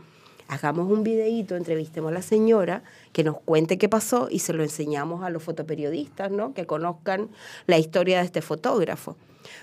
[0.48, 4.62] hagamos un videíto, entrevistemos a la señora, que nos cuente qué pasó y se lo
[4.62, 6.54] enseñamos a los fotoperiodistas, ¿no?
[6.54, 7.28] Que conozcan
[7.66, 9.16] la historia de este fotógrafo.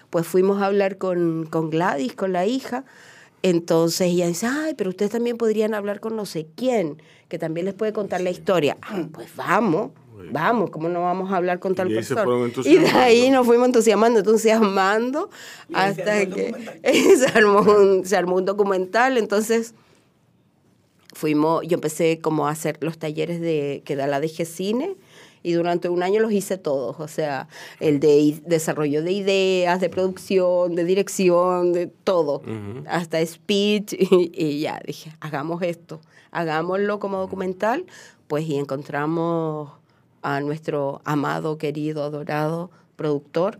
[0.09, 2.85] Pues fuimos a hablar con, con Gladys, con la hija,
[3.43, 7.65] entonces ella dice, ay, pero ustedes también podrían hablar con no sé quién, que también
[7.65, 8.77] les puede contar la historia.
[8.81, 9.91] Ah, pues vamos,
[10.31, 12.23] vamos, ¿cómo no vamos a hablar con tal Y persona?
[12.65, 15.29] y de ahí nos fuimos entusiasmando, entusiasmando,
[15.69, 16.53] Y ahí se hasta que
[17.17, 19.17] se, armó un, se armó un documental.
[19.17, 19.73] Entonces
[21.13, 24.95] fuimos, yo empecé como a hacer los talleres de, que da la DG Cine
[25.45, 27.49] y durante un año los hice todos, o sea,
[27.81, 32.41] el de i- desarrollo de ideas, de producción, de dirección, de todo,
[32.87, 35.99] hasta speech y, y ya dije, hagamos esto,
[36.31, 37.85] hagámoslo como documental,
[38.27, 39.71] pues y encontramos
[40.23, 43.59] a nuestro amado, querido, adorado productor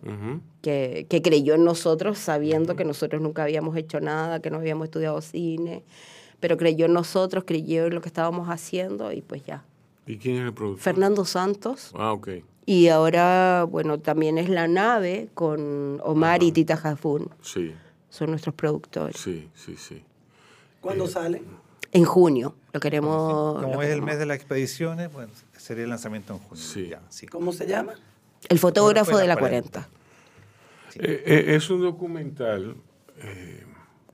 [0.61, 4.85] que, que creyó en nosotros sabiendo que nosotros nunca habíamos hecho nada, que no habíamos
[4.85, 5.83] estudiado cine,
[6.39, 9.63] pero creyó en nosotros, creyó en lo que estábamos haciendo y pues ya.
[10.07, 10.81] ¿Y quién es el productor?
[10.83, 12.29] Fernando Santos Ah, ok.
[12.65, 17.73] y ahora, bueno, también es La Nave con Omar y Tita Jafún, Sí,
[18.09, 19.17] son nuestros productores.
[19.17, 20.03] sí, sí, sí.
[20.81, 21.41] ¿Cuándo sale?
[21.93, 23.61] En junio, lo queremos...
[23.61, 26.63] Como lo es el mes de las expediciones, bueno, sería el lanzamiento en junio.
[26.63, 26.87] Sí.
[26.89, 27.27] ya, sí.
[27.27, 27.93] ¿Cómo se llama?
[28.49, 29.87] El fotógrafo de la 40.
[29.87, 29.89] 40.
[30.95, 32.75] Eh, eh, es un documental,
[33.21, 33.63] eh,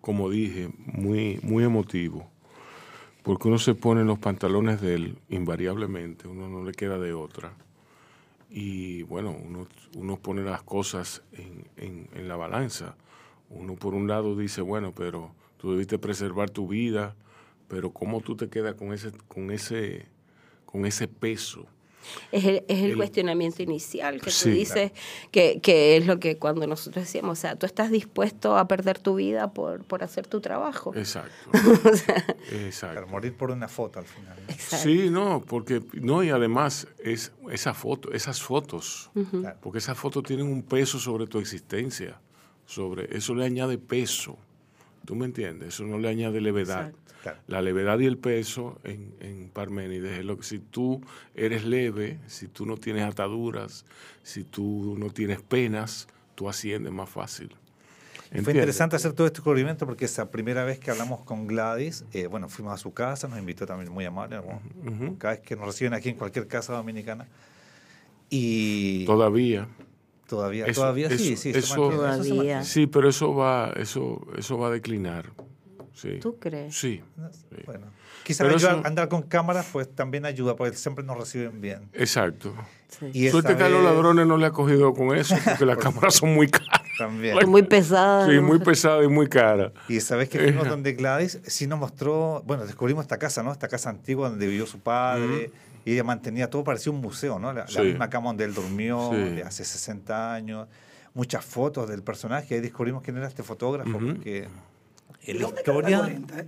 [0.02, 2.30] como dije, muy, muy emotivo,
[3.24, 7.14] porque uno se pone en los pantalones de él invariablemente, uno no le queda de
[7.14, 7.54] otra.
[8.50, 12.96] Y bueno, uno, uno pone las cosas en, en- en la balanza.
[13.50, 17.16] uno por un lado dice, bueno, pero tú debiste preservar tu vida,
[17.70, 20.06] pero ¿cómo tú te quedas con ese, con ese,
[20.66, 21.66] con ese peso?
[22.32, 24.50] Es el, es el, El- cuestionamiento inicial que tú Sí.
[24.52, 24.92] dices,
[25.32, 28.98] que, que es lo que cuando nosotros decíamos, o sea, tú estás dispuesto a perder
[28.98, 30.94] tu vida por, por hacer tu trabajo.
[30.96, 31.30] Exacto.
[31.92, 32.96] O sea, Exacto.
[33.02, 34.36] Para morir por una foto al final.
[34.48, 34.54] ¿no?
[34.54, 34.84] exacto.
[34.90, 39.12] Sí, no, porque no y además es esa foto, esas fotos,
[39.62, 42.20] porque esas fotos tienen un peso sobre tu existencia,
[42.66, 44.38] sobre eso le añade peso.
[45.06, 45.76] ¿Tú me entiendes?
[45.76, 46.88] Eso no le añade levedad.
[46.88, 47.42] Exacto.
[47.48, 51.02] La levedad y el peso en, en Parménides es lo que si tú
[51.36, 53.86] eres leve, si tú no tienes ataduras,
[54.24, 57.54] si tú no tienes penas, tú asciendes más fácil.
[58.44, 62.28] Fue interesante hacer todo este descubrimiento porque esa primera vez que hablamos con Gladys, eh,
[62.28, 64.40] bueno, fuimos a su casa, nos invitó también muy amable,
[65.18, 67.28] cada vez que nos reciben aquí en cualquier casa dominicana.
[68.30, 69.68] Y Todavía.
[70.30, 72.64] Todavía, Eso- todavía sí, eso- sí, eso- Todavía.
[72.64, 75.32] Sí, pero eso va, eso, eso va a declinar.
[75.94, 76.20] Sí.
[76.22, 76.74] ¿Tú crees?
[76.78, 77.02] Sí.
[77.66, 77.88] Bueno,
[78.24, 81.90] quizás ayudar- andar con cámaras pues también ayuda porque siempre nos reciben bien.
[81.94, 82.54] Exacto.
[82.88, 83.10] Sí.
[83.14, 86.16] Y Suerte que a los ladrones no le ha cogido con eso, porque las cámaras
[86.16, 86.82] son muy caras.
[86.98, 87.38] También.
[87.50, 88.30] Muy pesadas.
[88.30, 88.42] Sí, ¿no?
[88.44, 89.72] muy pesadas y muy caras.
[89.88, 93.52] Y esa vez que fuimos donde Gladys, sí nos mostró, bueno, descubrimos esta casa, ¿no?
[93.52, 95.52] Esta casa antigua donde vivió su padre.
[95.90, 97.52] Y ella mantenía todo, parecía un museo, ¿no?
[97.52, 97.82] La, la Sí.
[97.82, 99.18] misma cama donde él durmió, Sí.
[99.36, 100.68] de hace 60 años.
[101.14, 102.56] Muchas fotos del personaje.
[102.56, 104.08] Ahí descubrimos quién era este fotógrafo, Ujú.
[104.16, 104.48] porque
[105.26, 105.98] ¿Y en la la historia...
[106.00, 106.48] 40, eh?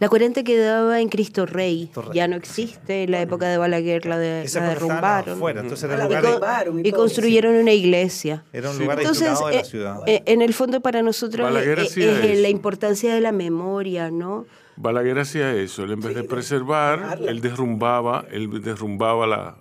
[0.00, 1.84] La 40 quedaba en Cristo Rey.
[1.86, 2.12] Cristo Rey.
[2.14, 3.02] Ya no existe.
[3.04, 5.36] En la época de Balaguer la, de, Esa la derrumbaron.
[5.36, 8.44] afuera, entonces era un la lugar, y, y construyeron una iglesia.
[8.52, 8.82] era un Sí.
[8.82, 9.96] lugar Entonces, aislado de la eh, ciudad.
[10.06, 12.22] eh, en el fondo para nosotros es, eso.
[12.42, 14.46] la importancia de la memoria, ¿no?
[14.80, 15.84] Balaguer hacía eso.
[15.84, 19.56] Él en vez de preservar, él derrumbaba, él derrumbaba la-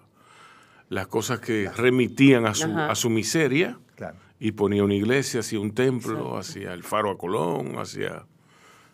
[0.90, 4.16] las cosas que remitían a su, a su miseria Claro.
[4.40, 8.26] y ponía una iglesia, hacía un templo, hacía el faro a Colón, hacía...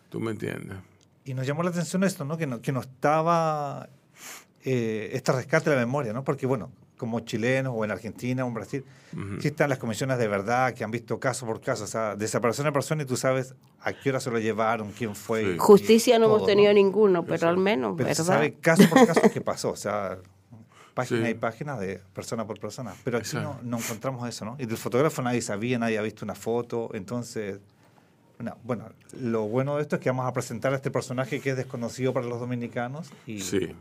[0.08, 0.76] ¿Tú me entiendes?
[1.24, 2.36] Y nos llamó la atención esto, ¿no?
[2.36, 3.88] Que no, que no estaba
[4.64, 6.22] eh, este rescate de la memoria, ¿no?
[6.24, 6.70] Porque, bueno,
[7.04, 8.84] como chilenos o en Argentina o en Brasil,
[9.40, 11.84] sí están las comisiones de verdad que han visto caso por caso.
[11.84, 15.14] O sea, desapareció una persona y tú sabes a qué hora se lo llevaron, quién
[15.14, 15.52] fue.
[15.52, 15.56] Sí.
[15.58, 16.74] Justicia no hemos todo, tenido ¿no?
[16.74, 18.34] ninguno, pero al menos, Pero se ¿verdad?
[18.34, 19.70] sabe caso por caso qué pasó.
[19.70, 20.18] O sea,
[20.94, 21.30] páginas Sí.
[21.30, 22.94] y páginas de persona por persona.
[23.04, 24.56] Pero aquí no, no encontramos eso, ¿no?
[24.58, 26.90] Y del fotógrafo nadie sabía, nadie había visto una foto.
[26.94, 27.58] Entonces,
[28.38, 28.88] no, bueno,
[29.18, 32.12] lo bueno de esto es que vamos a presentar a este personaje que es desconocido
[32.12, 33.74] para los dominicanos y, Sí.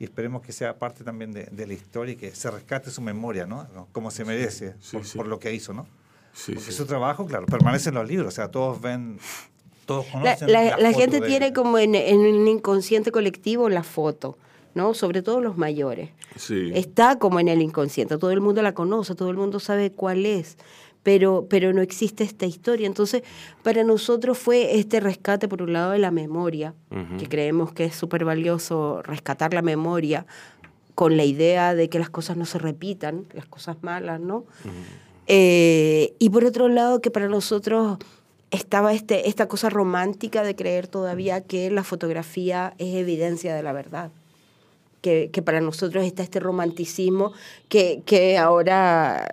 [0.00, 3.00] Y esperemos que sea parte también de, de la historia y que se rescate su
[3.02, 3.68] memoria, ¿no?
[3.92, 5.16] Como se merece sí, por, sí.
[5.18, 5.86] por lo que hizo, ¿no?
[6.32, 6.76] Sí, Porque sí.
[6.76, 8.28] su trabajo, claro, permanece en los libros.
[8.28, 9.18] O sea, todos ven,
[9.84, 10.52] todos La, conocen.
[10.52, 11.52] la- la la foto gente tiene él.
[11.52, 14.38] como en, en el inconsciente colectivo la foto,
[14.74, 14.94] ¿no?
[14.94, 16.10] Sobre todo los mayores.
[16.36, 16.70] Sí.
[16.74, 20.24] Está como en el inconsciente, todo el mundo la conoce, todo el mundo sabe cuál
[20.24, 20.56] es,
[21.02, 22.86] pero, pero no existe esta historia.
[22.86, 23.22] Entonces,
[23.62, 27.18] para nosotros fue este rescate, por un lado, de la memoria, Ujú.
[27.18, 30.26] que creemos que es súper valioso rescatar la memoria
[30.94, 34.44] con la idea de que las cosas no se repitan, las cosas malas, ¿no?
[35.26, 37.98] Eh, y por otro lado, que para nosotros
[38.50, 43.72] estaba este, esta cosa romántica de creer todavía que la fotografía es evidencia de la
[43.72, 44.10] verdad.
[45.00, 47.32] Que, que para nosotros está este romanticismo
[47.70, 49.26] que, que ahora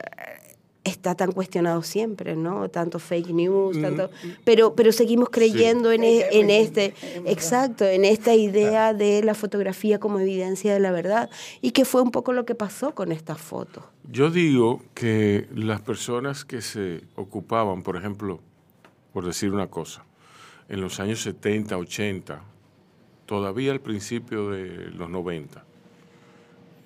[0.88, 2.70] está tan cuestionado siempre, ¿no?
[2.70, 4.10] Tanto fake news, tanto,
[4.44, 6.94] pero, pero seguimos creyendo en, en este,
[7.26, 11.30] exacto, en esta idea de la fotografía como evidencia de la verdad.
[11.62, 13.84] Y que fue un poco lo que pasó con estas fotos.
[14.10, 18.40] Yo digo que las personas que se ocupaban, por ejemplo,
[19.14, 20.06] por decir una cosa,
[20.70, 22.42] en los años 70, 80,
[23.26, 25.64] todavía al principio de los 90,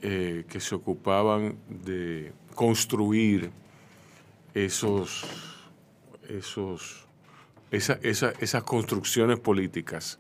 [0.02, 3.52] eh, que se ocupaban de construir
[4.54, 5.24] esos,
[6.30, 7.08] esos,
[7.72, 10.18] esa- esa- esas construcciones políticas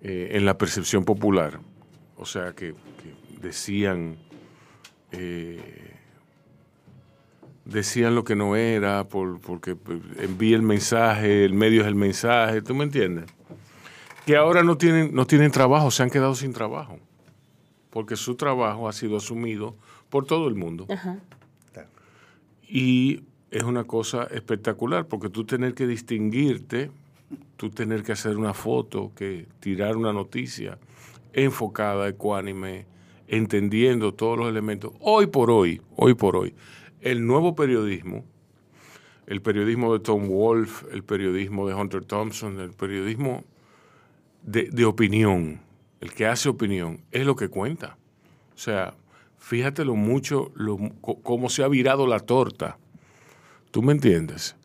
[0.00, 1.60] eh, en la percepción popular.
[2.16, 4.16] O sea, que, que decían,
[5.12, 5.94] eh,
[7.64, 9.76] decían lo que no era, por, porque
[10.18, 13.26] envía el mensaje, el medio es el mensaje, ¿tú me entiendes?
[14.26, 16.98] Que ahora no tienen, no tienen trabajo, se han quedado sin trabajo,
[17.90, 19.76] porque su trabajo ha sido asumido
[20.10, 20.86] por todo el mundo.
[20.90, 21.18] Ajá.
[22.74, 26.90] Y es una cosa espectacular, porque tú tener que distinguirte,
[27.58, 30.78] tú tener que hacer una foto, que tirar una noticia
[31.34, 32.86] enfocada, ecuánime,
[33.28, 34.94] entendiendo todos los elementos.
[35.00, 36.54] Hoy por hoy, hoy por hoy,
[37.02, 38.24] el nuevo periodismo,
[39.26, 43.44] el periodismo de Tom Wolfe, el periodismo de Hunter Thompson, el periodismo
[44.44, 45.60] de, de opinión,
[46.00, 47.98] el que hace opinión, es lo que cuenta.
[48.54, 48.94] O sea,
[49.42, 52.78] fíjate lo mucho, lo, cómo se ha virado la torta.
[53.70, 54.56] ¿Tú me entiendes?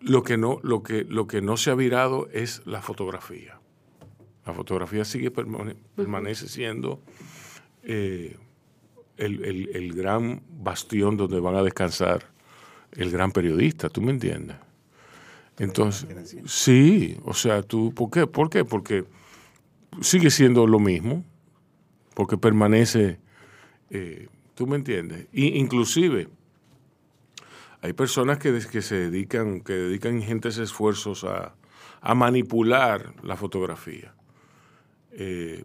[0.00, 3.58] lo que no, lo que, lo que no se ha virado es la fotografía.
[4.44, 7.00] La fotografía sigue permane- permanece siendo
[7.84, 8.36] eh,
[9.16, 12.26] el, el- el gran bastión donde van a descansar
[12.92, 14.56] el gran periodista, ¿tú me entiendes?
[15.58, 18.26] Entonces, sí, o sea, tú, ¿por qué?
[18.26, 18.62] ¿Por qué?
[18.66, 19.04] Porque
[20.02, 21.24] sigue siendo lo mismo,
[22.14, 23.18] porque permanece,
[23.90, 25.26] eh, ¿tú me entiendes?
[25.32, 26.28] Y inclusive
[27.80, 31.54] hay personas que, que se dedican, que dedican ingentes esfuerzos a,
[32.00, 34.14] a manipular la fotografía.
[35.12, 35.64] Eh,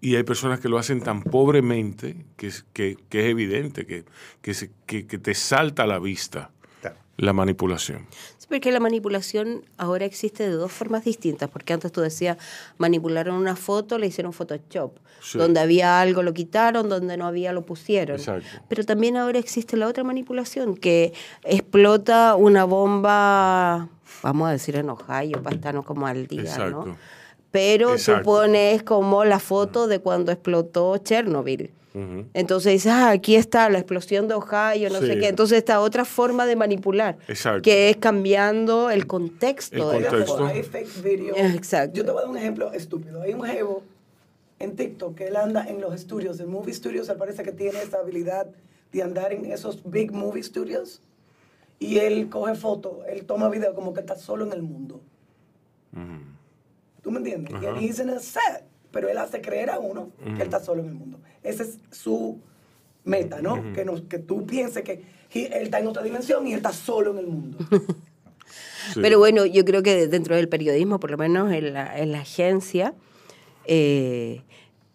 [0.00, 4.04] y hay personas que lo hacen tan pobremente que que, que es evidente, que,
[4.42, 6.52] que, te salta a la vista.
[7.18, 8.06] La manipulación.
[8.38, 12.38] Sí, porque la manipulación ahora existe de dos formas distintas, porque antes tú decías,
[12.78, 14.96] manipularon una foto, le hicieron Photoshop.
[15.20, 15.36] Sí.
[15.36, 18.16] Donde había algo lo quitaron, donde no había lo pusieron.
[18.18, 18.46] Exacto.
[18.68, 23.88] Pero también ahora existe la otra manipulación, que explota una bomba,
[24.22, 26.86] vamos a decir en Ohio, para estarnos como al día, Exacto.
[26.86, 27.17] ¿no?
[27.50, 28.20] Pero Exacto.
[28.22, 31.70] tú pones como la foto de cuando explotó Chernobyl.
[32.32, 35.18] Entonces dices, ah, aquí está la explosión de Ohio, no sé Sí.
[35.20, 35.26] qué.
[35.28, 37.62] Entonces está otra forma de manipular, Exacto.
[37.62, 39.92] que es cambiando el contexto.
[39.92, 40.36] El de la contexto.
[40.38, 40.46] foto.
[40.46, 41.34] Hay fake video.
[41.36, 41.96] Exacto.
[41.96, 43.22] Yo te voy a dar un ejemplo estúpido.
[43.22, 43.82] Hay un jevo
[44.60, 47.82] en TikTok que él anda en los estudios, en movie studios, él parece que tiene
[47.82, 48.46] esa habilidad
[48.92, 51.00] de andar en esos big movie studios.
[51.80, 55.00] Y él coge fotos, él toma video como que está solo en el mundo.
[57.08, 57.54] ¿Tú me entiendes?
[57.62, 58.04] Y él dice
[58.90, 61.18] pero él hace creer a uno que él está solo en el mundo.
[61.42, 62.38] Esa es su
[63.04, 63.72] meta, ¿no?
[63.72, 66.70] que, nos, que tú pienses que he- él está en otra dimensión y él está
[66.74, 67.56] solo en el mundo.
[68.92, 69.00] Sí.
[69.02, 72.20] Pero bueno, yo creo que dentro del periodismo, por lo menos en la, en la
[72.20, 72.94] agencia,
[73.66, 74.42] eh,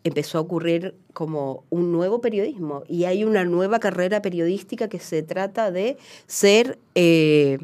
[0.04, 5.22] empezó a ocurrir como un nuevo periodismo y hay una nueva carrera periodística que se
[5.24, 5.98] trata de
[6.28, 7.60] ser, eh,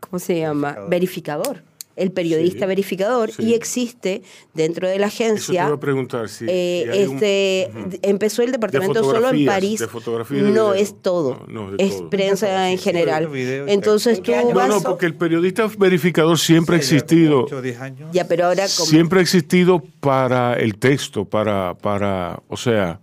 [0.00, 0.76] ¿cómo se llama?
[0.88, 1.62] Verificador.
[1.94, 3.42] El periodista Sí, verificador sí.
[3.44, 4.22] y existe
[4.54, 7.70] dentro de la Eso te agencia iba a preguntar si, eh, si hay un- este
[8.08, 9.80] empezó el departamento solo en París.
[9.80, 11.44] de fotografía y de no, es todo.
[11.48, 12.10] No, no, es de es todo.
[12.10, 13.28] prensa en general.
[13.68, 14.68] Entonces tú ¿En qué año No, vas.
[14.68, 17.44] no, porque el periodista verificador siempre ha existido.
[17.44, 18.08] 8 o 10 años.
[18.12, 23.00] Ya, pero ahora como Siempre ha existido para el texto, para, para, o sea,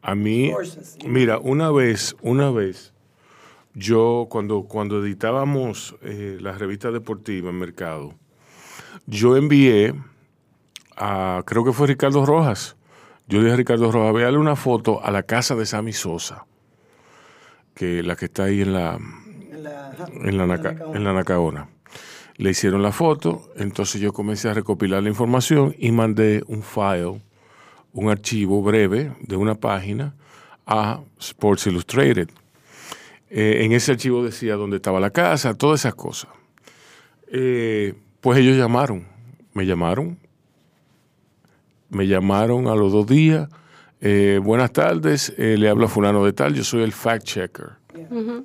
[0.00, 0.52] a mí,
[1.04, 2.92] mira, una vez, una vez,
[3.74, 8.14] yo cuando, cuando editábamos eh, la revista deportiva en Mercado,
[9.06, 9.94] yo envié
[10.96, 12.76] a, creo que fue Ricardo Rojas,
[13.28, 16.46] yo le dije a Ricardo Rojas, véale una foto a la casa de Sammy Sosa,
[17.74, 18.98] que la que está ahí en la,
[19.50, 20.96] En la, ajá, en la, Naca- Nacaona.
[20.98, 21.68] en la Nacaona.
[22.36, 27.20] Le hicieron la foto, entonces yo comencé a recopilar la información y mandé un file,
[27.92, 30.14] un archivo breve de una página
[30.66, 32.28] a Sports Illustrated.
[33.30, 36.30] Eh, en ese archivo decía dónde estaba la casa, todas esas cosas.
[37.32, 37.94] Eh,
[38.28, 39.06] pues ellos llamaron,
[39.54, 40.18] me llamaron,
[41.88, 43.48] me llamaron a los dos días.
[44.02, 47.77] eh, buenas tardes, eh, le habla fulano de tal, yo soy el fact checker.
[48.10, 48.42] Yeah,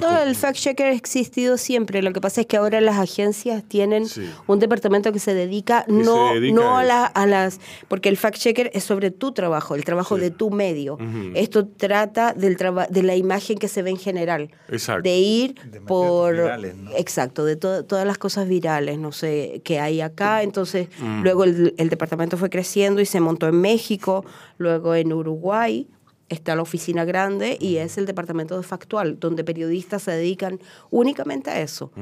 [0.00, 2.02] No, el fact checker ha existido siempre.
[2.02, 4.28] Lo que pasa es que ahora las agencias tienen Sí.
[4.46, 7.60] un departamento que se dedica no, dedica no a la- a las.
[7.88, 10.22] Porque el fact checker es sobre tu trabajo, el trabajo Sí.
[10.22, 10.98] de tu medio.
[11.34, 14.50] Esto trata del traba- de la imagen que se ve en general.
[14.68, 15.02] Exacto.
[15.02, 16.34] De ir De por.
[16.34, 16.90] virales, ¿no?
[16.96, 20.42] Exacto, de to- todas las cosas virales, no sé, que hay acá.
[20.42, 20.88] Entonces,
[21.22, 24.24] luego el, el departamento fue creciendo y se montó en México,
[24.58, 25.86] luego en Uruguay
[26.32, 30.58] está la oficina grande y es el departamento de factual, donde periodistas se dedican
[30.90, 31.92] únicamente a eso,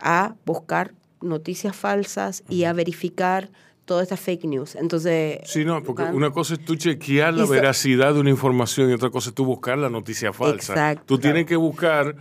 [0.00, 3.50] a buscar noticias falsas y a verificar
[3.84, 4.76] todas estas fake news.
[4.76, 8.30] Entonces, Sí, no, porque van- una cosa es tú chequear la so- veracidad de una
[8.30, 10.72] información y otra cosa es tú buscar la noticia falsa.
[10.72, 11.04] Exacto.
[11.06, 12.14] Tú tienes que buscar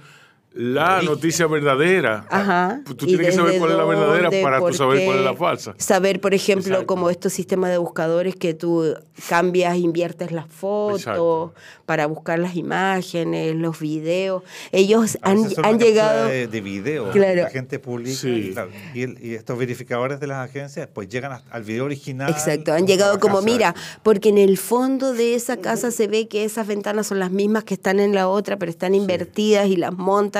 [0.51, 2.25] la noticia verdadera.
[2.29, 2.81] Ajá.
[2.83, 5.35] Tú y tienes que saber cuál es la verdadera para tú saber cuál es la
[5.35, 5.75] falsa.
[5.77, 6.87] Saber, por ejemplo, Exacto.
[6.87, 8.95] como estos sistemas de buscadores que tú
[9.29, 11.53] cambias, inviertes las fotos Exacto.
[11.85, 14.41] para buscar las imágenes, los videos.
[14.71, 16.25] Ellos A han, llegado...
[16.27, 17.43] de, de video Claro.
[17.43, 18.53] la gente publica Sí.
[18.95, 22.29] y, y el- y estos verificadores de las agencias pues llegan hasta- al video original
[22.31, 23.45] Exacto, han llegado como, casa.
[23.45, 27.29] mira, porque en el fondo de esa casa se ve que esas ventanas son las
[27.31, 30.38] mismas que están en la otra, pero están invertidas y las montan.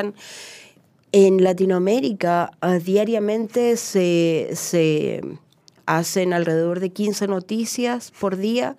[1.11, 5.21] En Latinoamérica ah, diariamente se, se
[5.87, 8.77] hacen alrededor de 15 noticias por día,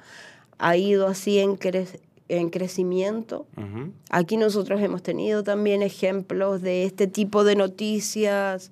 [0.59, 1.99] ha ido así en, cre-
[2.29, 3.47] en crecimiento.
[4.11, 8.71] Aquí nosotros hemos tenido también ejemplos de este tipo de noticias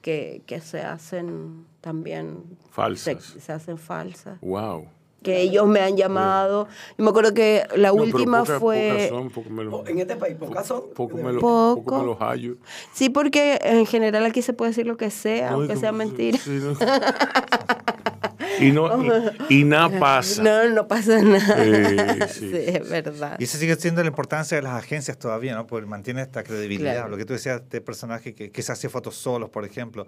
[0.00, 3.22] que, que se hacen también Falsas.
[3.22, 4.38] Se, se hacen falsas.
[4.40, 4.86] Wow.
[5.24, 6.68] Que ellos me han llamado.
[6.96, 8.90] Yo me acuerdo que la No, última poca- fue...
[8.92, 10.82] pocas son, poco me lo- O En este país, pocas son.
[10.94, 11.82] poco me lo- Poco.
[11.82, 12.56] poco me lo hallo.
[12.92, 16.38] Sí, porque en general aquí se puede decir lo que sea, No, aunque sea mentira.
[16.38, 16.76] sí, no.
[18.60, 19.02] y no,
[19.48, 20.42] y, y nada pasa.
[20.42, 21.56] No, no pasa nada.
[21.58, 23.36] Eh, sí, sí, es verdad.
[23.40, 25.66] Y eso sigue siendo la importancia de las agencias todavía, ¿no?
[25.66, 26.92] Porque mantiene esta credibilidad.
[26.92, 27.08] Claro.
[27.08, 30.06] Lo que tú decías, este personaje que, que se hace fotos solos, por ejemplo.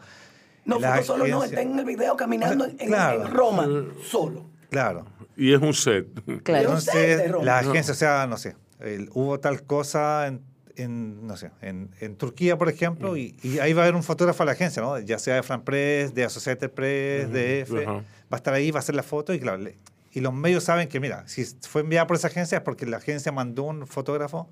[0.64, 3.23] No, La foto solo no, está en el video caminando en, en- Claro.
[3.25, 3.69] en Roma,
[4.05, 4.45] solo.
[4.71, 5.07] Claro.
[5.37, 6.07] Y es un set.
[6.43, 6.64] Claro.
[6.69, 10.41] Entonces, la agencia, o sea, no sé, el- hubo tal cosa en,
[10.77, 14.03] en, no sé, en, en Turquía, por ejemplo, y, y ahí va a haber un
[14.03, 14.99] fotógrafo a la agencia, ¿no?
[14.99, 17.93] Ya sea de Fran Press, de Associated Press, de EFE, Ajá.
[17.95, 18.03] va
[18.33, 19.77] a estar ahí, va a hacer la foto y claro, le-
[20.12, 22.97] y los medios saben que, mira, si fue enviada por esa agencia es porque la
[22.97, 24.49] agencia mandó un fotógrafo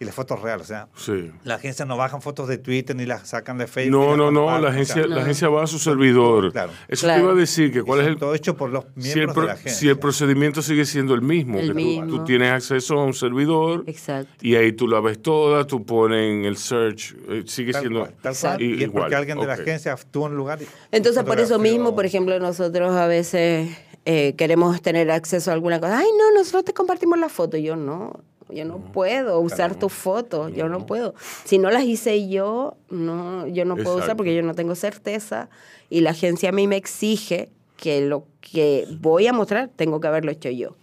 [0.00, 1.30] y la foto es real, o sea, Sí.
[1.44, 4.00] la agencia no bajan fotos de Twitter ni las sacan de Facebook.
[4.00, 6.52] No, las no, no, la sea, agencia, la agencia va a su servidor.
[6.52, 6.72] Claro.
[6.88, 7.20] Eso Claro.
[7.20, 9.34] te iba a decir, que cuál es el, todo hecho por los si el, miembros
[9.34, 9.78] pro- de la agencia.
[9.78, 12.06] si el procedimiento sigue siendo el mismo, El que tú- mismo.
[12.06, 14.32] Tú, tienes acceso a un servidor Exacto.
[14.40, 18.00] y ahí tú la ves toda, tú pones en el search, eh, sigue Tal siendo
[18.00, 18.56] cual, tal Exacto.
[18.56, 18.70] cual.
[18.70, 20.62] Y, es igual, porque alguien de la agencia estuvo en un lugar.
[20.62, 23.68] y- Entonces, por eso mismo, por ejemplo, nosotros a veces
[24.06, 25.98] eh, queremos tener acceso a alguna cosa.
[25.98, 27.58] Ay, no, nosotros te compartimos la foto.
[27.58, 28.18] Yo no,
[28.52, 30.52] yo no puedo usar tus fotos.
[30.52, 31.14] Yo no puedo.
[31.44, 35.48] Si no las hice yo, no, yo no puedo usar porque yo no tengo certeza.
[35.88, 40.08] Y la agencia a mí me exige que lo que voy a mostrar tengo que
[40.08, 40.76] haberlo hecho yo.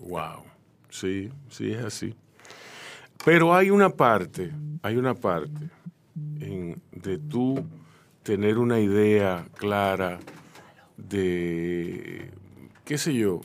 [0.00, 0.42] Wow.
[0.90, 2.14] Sí, sí, es así.
[3.24, 4.52] Pero hay una parte,
[4.82, 5.68] hay una parte
[6.40, 7.62] en- de tú
[8.22, 10.18] tener una idea clara
[10.96, 12.30] de,
[12.84, 13.40] qué sé yo,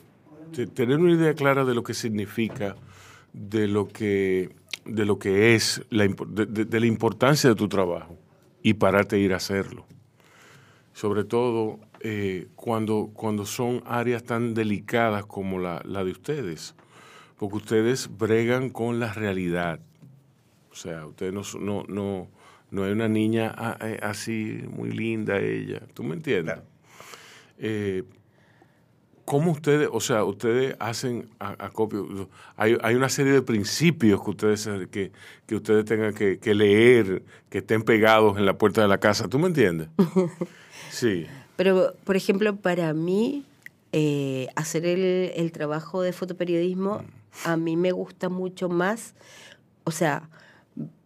[0.55, 2.75] de tener una idea clara de lo que significa,
[3.33, 4.49] de lo que,
[4.85, 8.17] de lo que es, la, de, de- de la importancia de tu trabajo
[8.61, 9.85] y pararte a ir a hacerlo.
[10.93, 16.75] Sobre todo eh, cuando, cuando son áreas tan delicadas como la, la de ustedes,
[17.37, 19.79] porque ustedes bregan con la realidad.
[20.71, 22.27] O sea, ustedes no, no, no,
[22.71, 25.81] no hay una niña ah, eh, así muy linda ella.
[25.93, 26.55] ¿Tú me entiendes?
[26.55, 26.67] Claro.
[27.57, 28.03] Eh,
[29.25, 32.29] ¿Cómo ustedes, o sea, ustedes hacen acopio?
[32.57, 35.11] Hay, hay una serie de principios que ustedes, que,
[35.45, 39.27] que ustedes tengan que, que leer, que estén pegados en la puerta de la casa.
[39.27, 39.89] ¿Tú me entiendes?
[40.89, 41.25] Sí.
[41.55, 43.45] Pero, por ejemplo, para mí,
[43.93, 47.03] eh, hacer el, el trabajo de fotoperiodismo,
[47.45, 49.15] a mí me gusta mucho más,
[49.83, 50.29] o sea,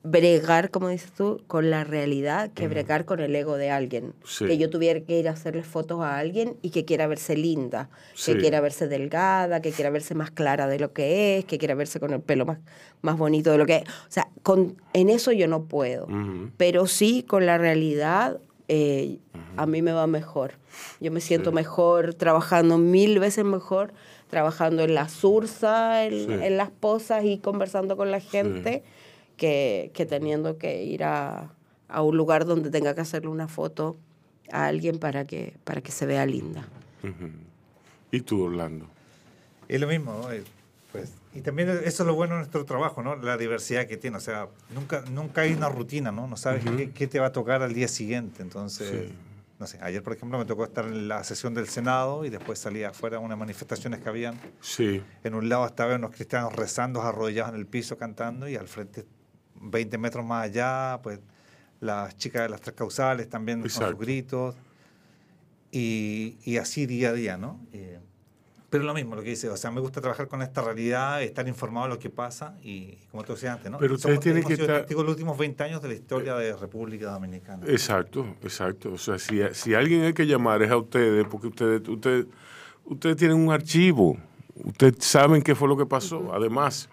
[0.04, 4.14] bregar, como dices tú, con la realidad que bregar con el ego de alguien.
[4.24, 4.46] Sí.
[4.46, 7.90] Que yo tuviera que ir a hacerle fotos a alguien y que quiera verse linda,
[8.14, 8.34] Sí.
[8.34, 11.76] que quiera verse delgada, que quiera verse más clara de lo que es, que quiera
[11.76, 12.60] verse con el pelo más,
[13.02, 13.84] más bonito de lo que es.
[13.84, 16.08] O sea, con, en eso yo no puedo.
[16.56, 18.40] Pero sí, con la realidad,
[18.70, 19.18] eh,
[19.58, 20.54] a mí me va mejor.
[21.02, 23.94] Yo me siento mejor trabajando mil veces mejor,
[24.30, 28.84] trabajando en la sursa, en las posas y conversando con la gente,
[29.38, 31.54] que, que teniendo que ir a,
[31.88, 33.98] a un lugar donde tenga que hacerle una foto
[34.52, 36.68] a alguien para que, para que se vea linda.
[38.12, 38.88] ¿Y tú, Orlando?
[39.68, 40.32] Es lo mismo, ¿no?
[40.32, 40.44] Eh,
[40.92, 43.16] Pues, y también eso es lo bueno de nuestro trabajo, ¿no?
[43.18, 44.18] La diversidad que tiene.
[44.18, 46.26] O sea, nunca, nunca hay una rutina, ¿no?
[46.28, 48.42] No sabes qué, qué te va a tocar al día siguiente.
[48.42, 49.12] Entonces,
[49.60, 52.58] no sé, ayer, por ejemplo, me tocó estar en la sesión del Senado y después
[52.58, 54.40] salía afuera a unas manifestaciones que habían.
[54.62, 55.04] Sí.
[55.24, 59.06] En un lado estaban unos cristianos rezando, arrodillados en el piso, cantando, y al frente,
[59.62, 61.20] 20 metros más allá, pues
[61.80, 63.92] las chicas de las tres causales también con Exacto.
[63.92, 64.56] sus gritos.
[65.72, 67.60] Y, y así día a día, ¿no?
[67.74, 68.00] Eh,
[68.70, 71.48] pero lo mismo, lo que dice, o sea, me gusta trabajar con esta realidad, estar
[71.48, 73.78] informado de lo que pasa y, como tú decías antes, ¿no?
[73.78, 77.12] Pero ustedes tienen hemos que estar- los últimos 20 años de la historia de República
[77.12, 77.66] Dominicana.
[77.68, 78.92] Exacto, exacto.
[78.94, 82.26] O sea, si, si alguien hay que llamar es a ustedes, porque ustedes, ustedes,
[82.86, 84.18] ustedes tienen un archivo.
[84.56, 86.34] Ustedes saben qué fue lo que pasó.
[86.34, 86.90] Además,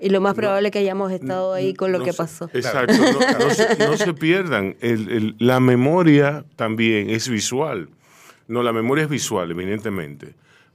[0.00, 2.50] Y lo más probable es que hayamos estado ahí con lo no que se- pasó.
[2.52, 2.94] Exacto.
[2.98, 4.76] No, no se, no se pierdan.
[4.80, 7.88] El- el- la memoria también es visual.
[8.48, 10.34] No, la memoria es visual, evidentemente.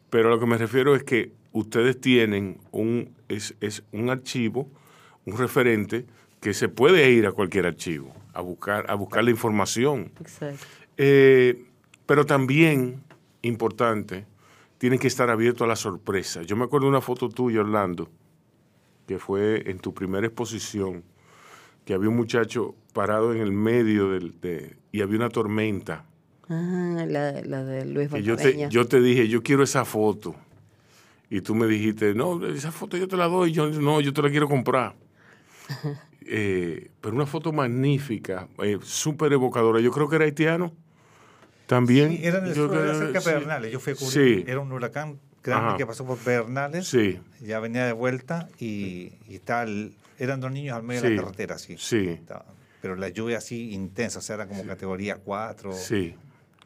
[0.10, 4.68] Pero a lo que me refiero es que ustedes tienen un, es, es un archivo,
[5.26, 6.06] un referente,
[6.40, 10.12] que se puede ir a cualquier archivo a buscar, a buscar la información.
[10.22, 10.66] Exacto.
[10.98, 11.66] Eh,
[12.06, 13.04] pero también,
[13.42, 14.26] importante,
[14.78, 16.42] tienen que estar abiertos a la sorpresa.
[16.44, 18.10] Yo me acuerdo de una foto tuya, Orlando,
[19.10, 21.04] que fue en tu primera exposición,
[21.84, 26.06] que había un muchacho parado en el medio del, de, y había una tormenta.
[26.48, 28.70] Ah, la, la de Luis Y yo te, Valdeña.
[28.70, 30.36] yo te dije, yo quiero esa foto.
[31.28, 34.22] Y tú me dijiste, no, esa foto yo te la doy, yo no, yo te
[34.22, 34.96] la quiero comprar.
[36.32, 39.80] Eh, pero una foto magnífica, eh, súper evocadora.
[39.80, 40.72] Yo creo que era haitiano
[41.66, 42.12] también.
[42.12, 43.30] Sí, era en el Yo sur, era cerca de sí.
[43.32, 43.72] Pedernales.
[43.72, 44.44] Yo fui a cubrir, Sí.
[44.46, 45.78] era un huracán grande Ajá.
[45.78, 46.88] que pasó por Bernales.
[46.88, 47.20] Sí.
[47.42, 51.58] Ya venía de vuelta y, y tal, eran dos niños al medio de la carretera,
[51.58, 51.76] sí.
[51.78, 52.10] sí.
[52.10, 52.46] Estaba-
[52.82, 55.74] Pero la lluvia así intensa, o sea, era como categoría 4.
[55.74, 56.16] Sí.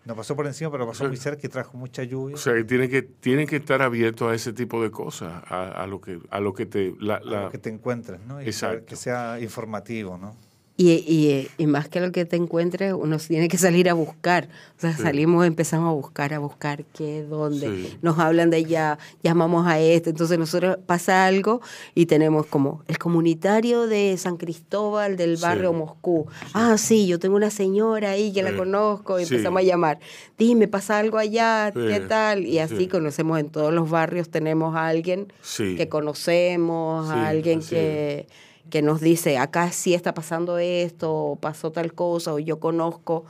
[0.05, 2.35] No pasó por encima, pero pasó muy cerca y trajo mucha lluvia.
[2.35, 5.69] O sea, que tienen que, tienen que estar abiertos a ese tipo de cosas, a,
[5.81, 8.41] a lo que a lo que te la, a lo que te encuentres, ¿no?
[8.41, 8.85] Y Exacto.
[8.85, 10.35] que sea informativo, ¿no?
[10.75, 14.49] Y, y, y más que lo que te encuentres, uno tiene que salir a buscar.
[14.75, 15.03] O sea, Sí.
[15.03, 17.67] salimos, empezamos a buscar, a buscar qué, dónde.
[17.67, 17.97] Sí.
[18.01, 20.09] Nos hablan de allá, llamamos a este.
[20.09, 21.61] Entonces nosotros pasa algo
[21.93, 25.43] y tenemos como el comunitario de San Cristóbal del Sí.
[25.43, 26.25] barrio Moscú.
[26.53, 29.99] Ah, sí, yo tengo una señora ahí que la conozco y empezamos a llamar.
[30.39, 31.71] Dime, pasa algo allá.
[31.71, 32.47] ¿qué tal?
[32.47, 32.87] Y así Sí.
[32.87, 38.27] conocemos en todos los barrios, tenemos a alguien que conocemos, a alguien que,
[38.73, 43.23] que nos dice, acá sí está pasando esto, o pasó tal cosa, o yo conozco,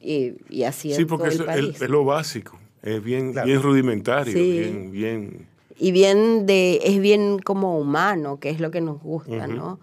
[0.00, 1.76] y, y así Sí, en porque todo es, el país.
[1.76, 3.46] es- es lo básico, es bien Claro.
[3.48, 4.50] bien rudimentario, Sí.
[4.50, 5.46] bien bien
[5.78, 9.46] Y bien de, es bien como humano, que es lo que nos gusta.
[9.46, 9.78] ¿no?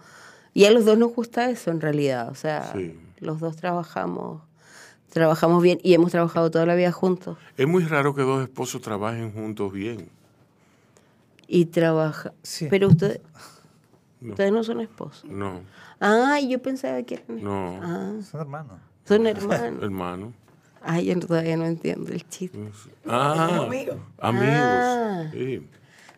[0.55, 2.97] Y a los dos nos gusta eso en realidad, o sea, Sí.
[3.19, 4.41] los dos trabajamos,
[5.13, 7.37] trabajamos bien y hemos trabajado toda la vida juntos.
[7.57, 10.09] es muy raro que dos esposos trabajen juntos bien.
[11.47, 12.65] Y trabaja, Sí.
[12.71, 13.21] pero ustedes,
[14.21, 14.31] No.
[14.31, 15.25] ustedes no son esposos.
[15.25, 15.61] No,
[16.01, 18.79] Ah, yo pensaba que eran no, Ah, Son hermanos.
[19.05, 19.83] son hermanos.
[19.83, 20.33] hermano.
[20.81, 22.57] Ay, yo todavía no entiendo el chiste.
[23.07, 23.97] Ah, amigos.
[24.19, 24.53] amigos.
[24.55, 25.23] Ah.
[25.33, 25.67] sí.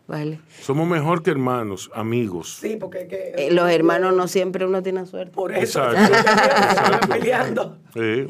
[0.07, 0.39] Vale.
[0.61, 2.57] Somos mejor que hermanos, amigos.
[2.59, 3.33] Sí, porque que...
[3.37, 5.31] Eh, los hermanos no siempre uno tiene suerte.
[5.31, 5.81] Por eso.
[5.89, 7.07] Exacto, Están exacto.
[7.07, 7.77] peleando.
[7.93, 8.25] Sí.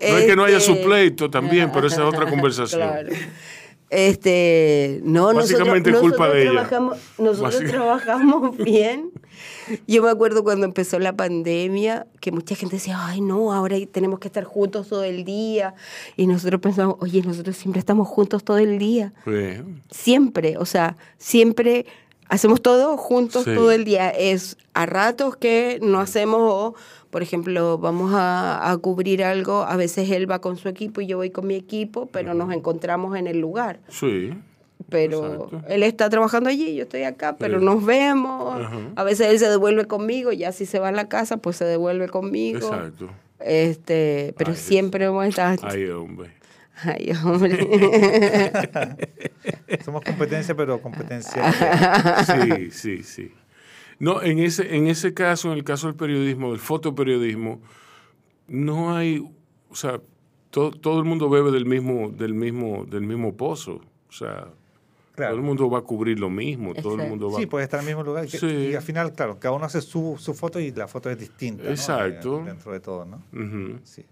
[0.00, 2.80] No es que no haya su Este- pleito también, pero esa es otra conversación.
[2.82, 3.08] Claro.
[3.90, 6.50] Este, no, Básicamente nosotros, culpa nosotros de ella.
[6.52, 9.10] Trabajamos, nosotros trabajamos bien.
[9.86, 14.18] Yo me acuerdo cuando empezó la pandemia, que mucha gente decía, ay no, ahora tenemos
[14.18, 15.74] que estar juntos todo el día.
[16.16, 19.12] Y nosotros pensamos, oye, nosotros siempre estamos juntos todo el día.
[19.24, 19.62] Sí.
[19.90, 21.86] Siempre, o sea, siempre
[22.28, 23.54] hacemos todo juntos Sí.
[23.54, 24.10] todo el día.
[24.10, 26.74] Es a ratos que no hacemos, o,
[27.10, 31.06] por ejemplo, vamos a, a cubrir algo, a veces él va con su equipo y
[31.06, 33.80] yo voy con mi equipo, pero nos encontramos en el lugar.
[33.88, 34.34] Sí.
[34.88, 35.62] Pero Exacto.
[35.68, 37.64] él está trabajando allí, yo estoy acá, pero Sí.
[37.64, 38.60] nos vemos.
[38.60, 38.78] Ajá.
[38.96, 41.64] A veces él se devuelve conmigo, ya si se va a la casa, pues se
[41.64, 42.68] devuelve conmigo.
[42.68, 43.08] Exacto.
[43.40, 45.56] Este, pero Ay, siempre hemos estado...
[45.62, 46.30] Ay, hombre.
[46.82, 47.58] Ay, hombre.
[49.84, 51.52] Somos competencia, pero competencia.
[52.24, 53.32] Sí, sí, sí.
[53.98, 57.60] No, en ese, en ese caso, en el caso del periodismo, del fotoperiodismo,
[58.46, 59.28] no hay,
[59.68, 60.00] o sea,
[60.50, 63.80] to- todo el mundo bebe del mismo, del mismo, del mismo pozo.
[64.08, 64.48] O sea,
[65.14, 65.32] Claro.
[65.32, 67.80] todo el mundo va a cubrir lo mismo, todo el mundo va Sí, puede estar
[67.80, 68.28] en el mismo lugar.
[68.28, 68.46] Sí.
[68.70, 71.68] Y al final, claro, cada uno hace su, su foto y la foto es distinta.
[71.68, 72.40] Exacto.
[72.42, 73.20] Eh, Dentro de todo, ¿no?
[73.82, 74.04] Sí.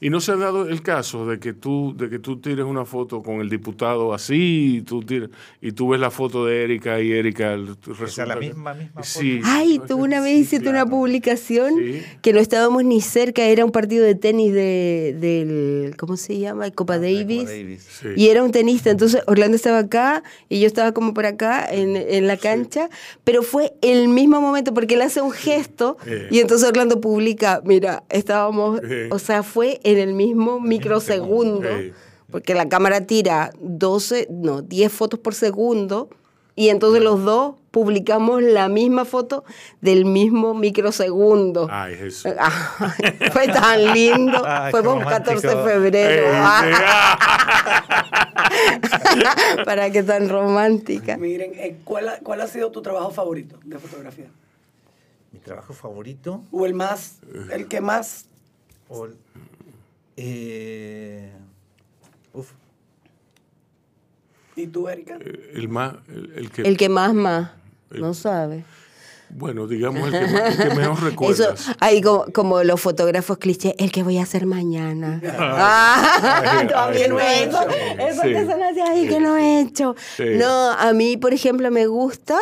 [0.00, 2.84] Y no se ha dado el caso de que tú, de que tú tires una
[2.84, 7.00] foto con el diputado así, y tú, tires, y tú ves la foto de Erika
[7.00, 7.56] y Erika
[7.86, 9.40] resulta la que- misma- misma Sí.
[9.44, 12.02] Ay, tú una vez Sí, hiciste una publicación Sí.
[12.20, 16.68] que no estábamos ni cerca, era un partido de tenis de, del, ¿cómo se llama?
[16.72, 17.42] Copa Ah, Davis.
[17.42, 17.88] Copa Davis.
[18.00, 18.08] Sí.
[18.16, 21.94] Y era un tenista, entonces Orlando estaba acá y yo estaba como por acá en,
[21.96, 22.90] en la cancha,
[23.22, 26.26] pero fue el mismo momento porque él hace un gesto Eh.
[26.32, 29.08] y entonces Orlando publica, mira, estábamos, Eh.
[29.12, 31.68] o sea, fue en el mismo microsegundo,
[32.30, 36.08] porque la cámara tira 12, no, 10 fotos por segundo
[36.54, 39.42] y entonces los dos publicamos la misma foto
[39.80, 41.66] del mismo microsegundo.
[41.70, 42.30] Ay, Jesús.
[42.38, 46.26] Ay, fue tan lindo, Ay, fue un 14 de febrero.
[46.26, 46.32] Eh,
[49.64, 51.16] Para qué tan romántica.
[51.16, 54.26] Miren, eh, ¿cuál, ha, ¿cuál ha sido tu trabajo favorito de fotografía?
[55.32, 56.42] Mi trabajo favorito.
[56.50, 58.26] O el más, el que más...
[58.88, 59.16] o el-
[60.16, 61.32] eh,
[62.32, 62.50] uf,
[64.56, 65.18] ¿Y tú, Erika?
[65.54, 67.50] el más, el, el que, El que más más,
[67.90, 68.64] no sabe.
[69.30, 71.70] bueno, digamos el que, más- el que mejor Eso, recuerdas.
[71.80, 75.22] ahí como, como los fotógrafos clichés, el que voy a hacer mañana.
[75.38, 77.60] Ah, todavía no he hecho.
[77.98, 79.96] Eso que son así, ay, que no he hecho.
[80.16, 80.24] Sí.
[80.36, 82.38] No, a mí, por ejemplo, me gusta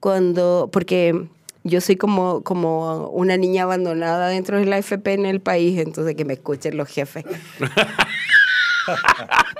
[0.00, 1.28] cuando, porque
[1.64, 6.14] yo soy como, como una niña abandonada dentro de la FP en el país, entonces
[6.14, 7.24] que me escuchen los jefes.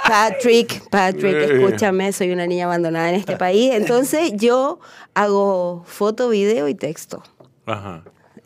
[0.09, 3.73] Patrick, Patrick, escúchame, soy una niña abandonada en este país.
[3.73, 4.81] Entonces yo
[5.15, 7.23] hago foto, video y texto.
[7.67, 8.03] Ajá.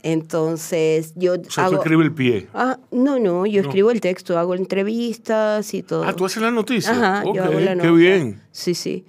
[0.06, 2.46] Entonces yo O sea, tú escribes el pie.
[2.54, 6.04] Ah, no, no, yo escribo el texto, hago entrevistas y todo.
[6.04, 6.92] Ah, tú haces la noticia.
[6.92, 7.90] Ajá, yo hago la qué nota.
[7.90, 8.40] bien.
[8.52, 9.04] Sí, sí.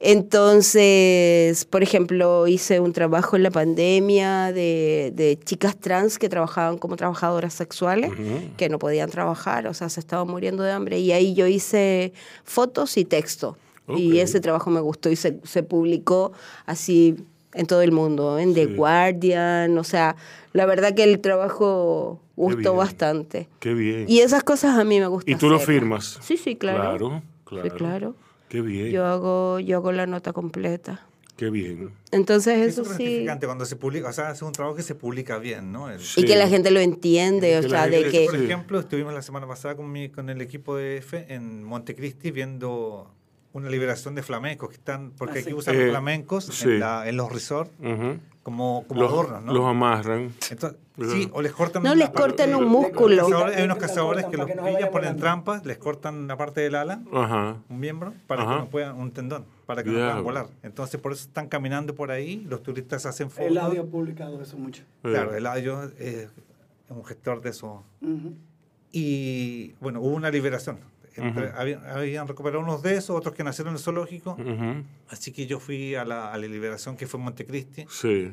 [0.00, 6.78] Entonces, por ejemplo, hice un trabajo en la pandemia de, de chicas trans que trabajaban
[6.78, 8.10] como trabajadoras sexuales,
[8.56, 10.98] que no podían trabajar, o sea, se estaban muriendo de hambre.
[10.98, 13.56] Y ahí yo hice fotos y texto.
[13.86, 16.32] Y ese trabajo me gustó y se, se publicó
[16.66, 17.16] así
[17.54, 18.74] en todo el mundo, en The Sí.
[18.74, 20.16] Guardian, o sea,
[20.52, 22.76] la verdad que el trabajo gustó bien.
[22.76, 23.48] bastante.
[23.58, 24.06] Qué bien.
[24.08, 25.34] Y esas cosas a mí me gustan.
[25.34, 26.18] ¿Y tú lo firmas?
[26.22, 26.78] Sí, sí, claro.
[26.80, 27.64] Claro, claro.
[27.64, 28.14] Sí, claro.
[28.48, 28.90] Qué bien.
[28.90, 31.06] Yo hago, yo hago la nota completa.
[31.36, 31.90] Qué bien.
[32.10, 33.04] Entonces Es eso súper sí.
[33.04, 35.88] gratificante cuando se publica, o sea, es un trabajo que se publica bien, ¿no?
[35.90, 36.20] El- Sí.
[36.20, 38.26] Y que la gente lo entiende, o sea, de que...
[38.26, 38.44] Por Sí.
[38.44, 43.10] ejemplo, estuvimos la semana pasada con, mi, con el equipo de F en Montecristi viendo
[43.52, 45.54] una liberación de flamencos que están, porque Ah, aquí sí.
[45.54, 46.64] usan Eh, flamencos sí.
[46.68, 47.70] en, la- en los resorts
[48.42, 49.52] como, como Los, adornos, ¿no?
[49.52, 50.32] los amarran.
[50.50, 50.78] Entonces,
[51.10, 53.16] sí, o les cortan No les cortan un los músculo.
[53.28, 56.60] cazadores- hay unos cazadores que los que no pillan, ponen trampas, les cortan la parte
[56.62, 57.56] del ala, Ajá.
[57.68, 58.52] un miembro, para Ajá.
[58.54, 60.46] que no puedan, un tendón, para que no puedan volar.
[60.62, 63.46] Entonces, por eso están caminando por ahí, los turistas hacen fotos.
[63.46, 64.84] El audio ha publicado eso mucho.
[65.02, 66.28] Claro, el audio es
[66.88, 67.84] un gestor de eso.
[68.92, 70.78] Y bueno, hubo una liberación.
[71.16, 71.56] Entre- Ujú.
[71.58, 74.32] habían, habían recuperado unos de esos, otros que nacieron en el zoológico.
[74.32, 74.84] Ujú.
[75.08, 77.86] Así que yo fui a la, a la liberación que fue en Montecristi.
[77.90, 78.32] Sí.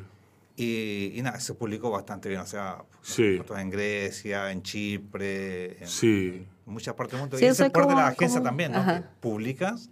[0.56, 2.42] Y, y nada, se publicó bastante bien.
[2.42, 3.40] O sea, Sí.
[3.58, 6.46] en Grecia, en Chipre, en, Sí.
[6.66, 7.38] en muchas partes del mundo.
[7.38, 8.78] Sí, y ese es es parte de la como- agencia como- también, ¿no?
[8.80, 9.02] ajá.
[9.02, 9.90] Que publicas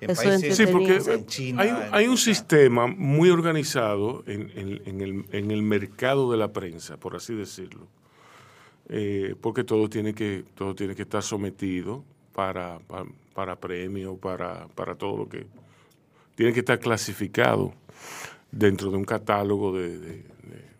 [0.00, 1.62] en Eso países Sí, porque en China.
[1.62, 6.30] hay, en- hay un sea, sistema muy organizado en, en- en el, en el mercado
[6.32, 7.86] de la prensa, por así decirlo,
[8.92, 12.04] Eh, porque todo tiene que todo tiene que estar sometido
[12.34, 15.46] para, para, para premio, para, para todo lo que
[16.34, 17.74] tiene que estar clasificado
[18.50, 20.70] dentro de un catálogo de, de- de-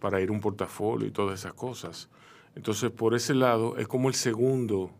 [0.00, 2.08] para ir a un portafolio y todas esas cosas.
[2.54, 4.90] Entonces, por ese lado, es como el segundo,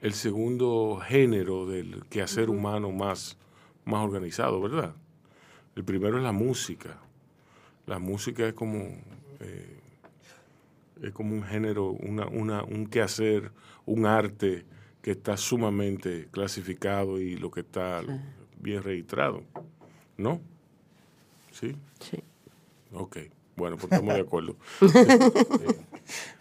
[0.00, 3.36] el segundo género del quehacer humano más,
[3.84, 4.94] más organizado, ¿verdad?
[5.76, 6.98] El primero es la música.
[7.86, 8.78] La música es como,
[9.40, 9.78] eh,
[11.02, 13.50] es como un género, una, una, un quehacer,
[13.86, 14.64] un arte
[15.02, 18.02] que está sumamente clasificado y lo que está
[18.58, 19.42] bien registrado,
[20.16, 20.40] ¿no?
[21.50, 21.76] ¿Sí?
[22.00, 22.18] Sí.
[22.92, 23.18] Ok,
[23.56, 24.56] bueno, pues estamos de acuerdo.
[24.82, 25.76] Eh,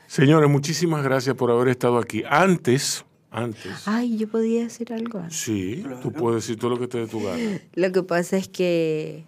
[0.08, 2.24] Señores, muchísimas gracias por haber estado aquí.
[2.30, 5.20] Antes, antes, Ay, yo podía decir algo.
[5.20, 5.38] antes.
[5.38, 7.62] sí, tú puedes decir todo lo que te dé tu gana.
[7.76, 9.24] Lo que pasa es que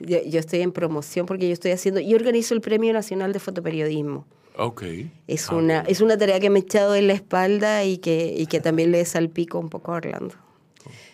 [0.00, 3.38] yo, yo estoy en promoción porque yo estoy haciendo, yo organizo el Premio Nacional de
[3.38, 4.24] Fotoperiodismo.
[4.56, 4.82] Ok.
[5.26, 8.34] Es, Ah, una, es una tarea que me he echado en la espalda y que,
[8.36, 10.34] y que también le salpico un poco a Orlando.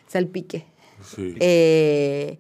[0.09, 0.67] Salpique.
[1.03, 1.37] Sí.
[1.41, 2.39] Eh,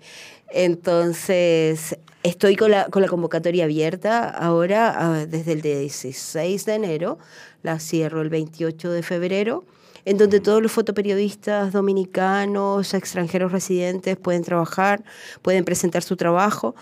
[0.50, 7.18] entonces, estoy con la, con la convocatoria abierta ahora ah, desde el 16 de enero,
[7.62, 9.64] la cierro el 28 de febrero,
[10.04, 15.04] en donde todos los fotoperiodistas dominicanos, extranjeros residentes pueden trabajar,
[15.42, 16.74] pueden presentar su trabajo.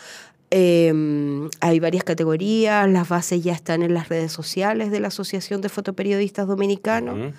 [0.51, 5.61] Eh, hay varias categorías, las bases ya están en las redes sociales de la Asociación
[5.61, 7.35] de Fotoperiodistas Dominicanos.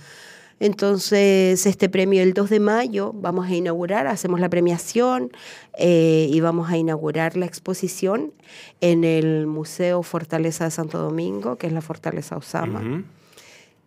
[0.60, 5.32] Entonces, este premio el 2 de mayo vamos a inaugurar, hacemos la premiación
[5.78, 8.34] eh, y vamos a inaugurar la exposición
[8.82, 13.06] en el Museo Fortaleza de Santo Domingo, que es la Fortaleza Osama.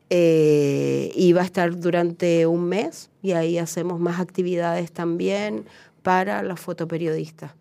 [0.08, 5.66] Eh, y va a estar durante un mes y ahí hacemos más actividades también
[6.02, 7.52] para los fotoperiodistas.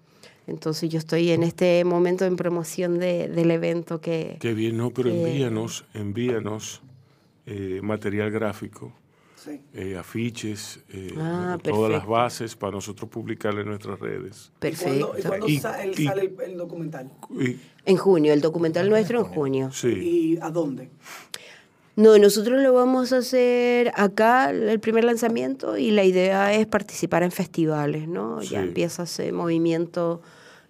[0.47, 4.37] Entonces yo estoy en este momento en promoción de- del evento que...
[4.39, 6.81] Qué bien, no, pero envíanos, envíanos
[7.45, 8.91] eh, material gráfico,
[9.35, 9.59] Sí.
[9.73, 14.51] eh, afiches, eh, Ah, todas las bases para nosotros publicar en nuestras redes.
[14.59, 14.93] Perfecto.
[14.95, 17.11] ¿Y cuándo, y cuándo Y- sa- el- y- sale el, el documental?
[17.39, 19.71] Y- En junio, el documental nuestro en junio.
[19.71, 19.87] sí.
[19.89, 20.89] ¿Y a dónde?
[21.95, 27.21] No, nosotros lo vamos a hacer acá, el primer lanzamiento, y la idea es participar
[27.23, 28.41] en festivales, ¿no?
[28.41, 28.67] Ya Sí.
[28.67, 30.21] empieza ese movimiento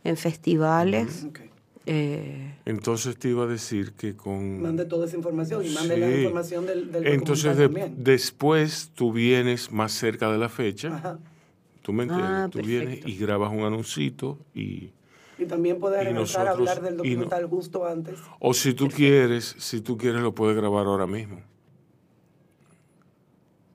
[0.04, 1.26] en festivales.
[1.28, 1.40] Ok.
[1.88, 4.62] Eh, Entonces te iba a decir que con...
[4.62, 6.14] Mande toda esa información y mande la Sí.
[6.18, 7.96] información del, del Entonces de- también.
[8.04, 11.20] después tú vienes más cerca de la fecha, Ajá.
[11.82, 13.10] tú me entiendes, Ah, tú vienes perfecto.
[13.10, 14.90] y grabas un anuncito y...
[15.42, 18.20] Y también puedes Y regresar a hablar del no- documental justo antes.
[18.40, 21.42] O si tú quieres, si tú quieres lo puedes grabar ahora mismo.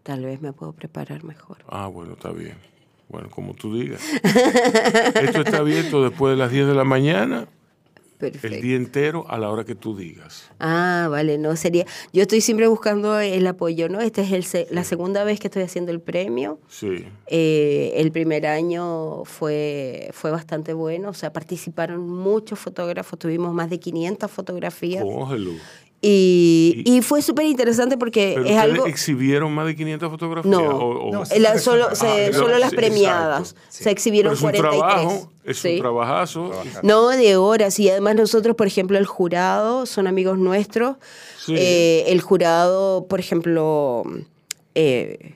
[0.02, 1.58] tal vez me puedo preparar mejor.
[1.68, 2.56] Ah, bueno, está bien.
[3.08, 4.00] Bueno, como tú digas.
[4.22, 7.48] Esto está abierto después de las 10 de la mañana,
[8.20, 10.50] el día entero, a la hora que tú digas.
[10.58, 11.84] Ah, vale, no sería.
[12.12, 14.00] Yo estoy siempre buscando el apoyo, ¿no?
[14.00, 16.58] Esta es el se- la segunda vez que estoy haciendo el premio.
[16.68, 17.04] Sí.
[17.28, 23.70] Eh, el primer año fue, fue bastante bueno, o sea, participaron muchos fotógrafos, tuvimos más
[23.70, 25.02] de 500 fotografías.
[25.04, 25.52] Cógelo.
[26.02, 28.86] Y, Y- y fue súper interesante porque Pero es algo...
[28.86, 30.50] exhibieron más de 500 fotografías.
[30.50, 33.50] No, o- o- No, la- solo, Ah, se- pero- solo las sí, premiadas.
[33.50, 33.60] exacto.
[33.70, 34.78] Se exhibieron Pero es un 43.
[34.78, 35.74] trabajo, es sí.
[35.74, 36.50] un trabajazo.
[36.82, 37.78] No, de horas.
[37.80, 40.96] Y además nosotros, por ejemplo, el jurado son amigos nuestros.
[41.44, 41.54] Sí.
[41.56, 44.04] Eh, el jurado, por ejemplo,
[44.74, 45.34] eh,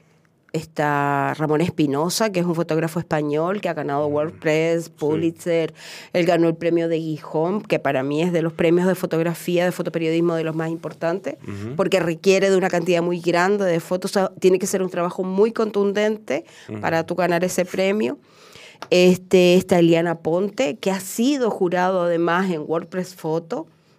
[0.52, 5.72] Está Ramón Espinosa, que es un fotógrafo español que ha ganado WordPress, Pulitzer.
[6.12, 9.64] Él ganó el premio de Gijón, que para mí es de los premios de fotografía,
[9.64, 11.36] de fotoperiodismo de los más importantes,
[11.76, 14.10] porque requiere de una cantidad muy grande de fotos.
[14.10, 16.44] O sea, tiene que ser un trabajo muy contundente
[16.80, 18.18] para tú ganar ese premio.
[18.88, 23.14] Este, está Eliana Ponte, que ha sido jurado además en WordPress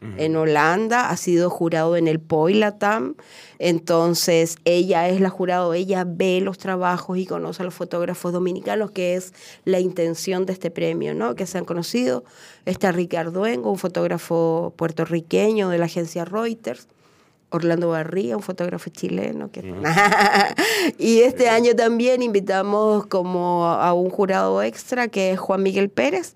[0.01, 3.15] Photo en Holanda, ha sido jurado en el Poilatam,
[3.59, 8.91] entonces ella es la jurado, ella ve los trabajos y conoce a los fotógrafos dominicanos,
[8.91, 9.33] que es
[9.63, 11.35] la intención de este premio, ¿no?
[11.35, 12.23] Que se han conocido.
[12.65, 16.87] Está Ricardo Engo, un fotógrafo puertorriqueño de la agencia Reuters.
[17.53, 19.51] Orlando Barría, un fotógrafo chileno.
[19.51, 19.61] Que...
[20.97, 26.33] y este año también invitamos como a un jurado extra que es Juan Miguel Pérez,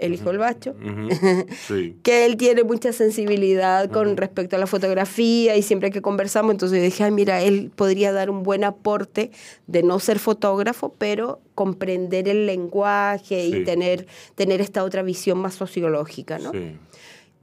[0.00, 0.74] el hijo del bacho,
[1.68, 1.96] Sí.
[2.02, 6.82] que él tiene mucha sensibilidad con respecto a la fotografía y siempre que conversamos, entonces
[6.82, 9.30] dije, ay, mira, él podría dar un buen aporte
[9.66, 13.56] de no ser fotógrafo, pero comprender el lenguaje Sí.
[13.58, 16.52] y tener, tener esta otra visión más sociológica, ¿no?
[16.52, 16.76] Sí.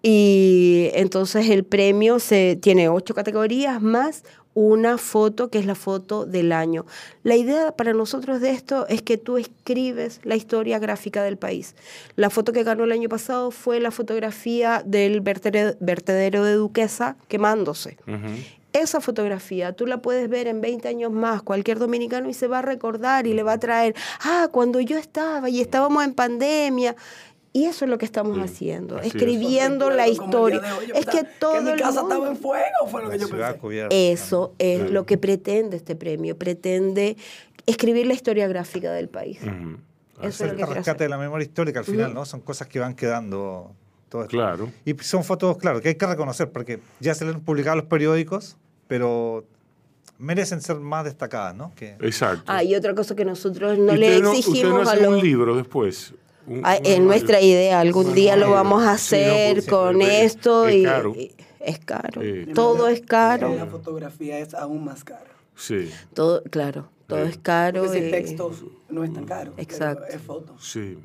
[0.03, 4.24] Y entonces el premio se, tiene ocho categorías más
[4.58, 6.88] una foto que es la foto del año.
[7.22, 11.76] La idea para nosotros de esto es que tú escribes la historia gráfica del país.
[12.16, 17.97] La foto que ganó el año pasado fue la fotografía del vertedero de Duquesa quemándose.
[18.74, 22.60] Esa fotografía tú la puedes ver en 20 años más, cualquier dominicano, y se va
[22.60, 26.95] a recordar y le va a traer, ah, cuando yo estaba y estábamos en pandemia.
[27.58, 29.16] Y eso es lo que estamos haciendo, así es.
[29.16, 30.60] escribiendo la el historia.
[30.62, 33.28] de Es que todo mi el casa mundo- estaba en fuego, fue lo que yo
[33.30, 33.58] pensé.
[33.58, 33.95] cubierta.
[33.95, 37.18] Eso es lo que pretende este premio, pretende
[37.66, 39.39] escribir la historia gráfica del país.
[40.22, 40.97] Eso es que quiero rescate hacer.
[40.97, 42.26] de la memoria histórica al final, ¿no?
[42.26, 43.72] Son cosas que van quedando.
[44.10, 44.32] Todo esto.
[44.32, 44.72] Claro.
[44.86, 47.86] Y son fotos, claro, que hay que reconocer, porque ya se le han publicado los
[47.86, 48.55] periódicos,
[48.88, 49.43] pero
[50.20, 51.74] merecen ser más destacadas, ¿no?
[51.76, 52.43] Que, Exacto.
[52.47, 54.95] Ah, y otra cosa que nosotros no ¿Y le usted no- exigimos usted no a
[54.95, 55.08] los...
[55.08, 56.14] un libro después.
[56.48, 59.70] Un- Ah, un es nuestra idea, algún día lo vamos a Sí, no, hacer porque
[59.70, 61.14] con es- esto es y, caro.
[61.16, 62.22] y- es caro.
[62.22, 63.54] Eh, todo es caro.
[63.56, 65.26] La fotografía es aún más cara.
[65.56, 67.84] Sí, Todo, claro, todo es caro.
[67.84, 69.54] Porque si y- textos no es tan caro.
[69.58, 70.04] Exacto.
[70.10, 70.54] Es foto.
[70.60, 70.98] sí.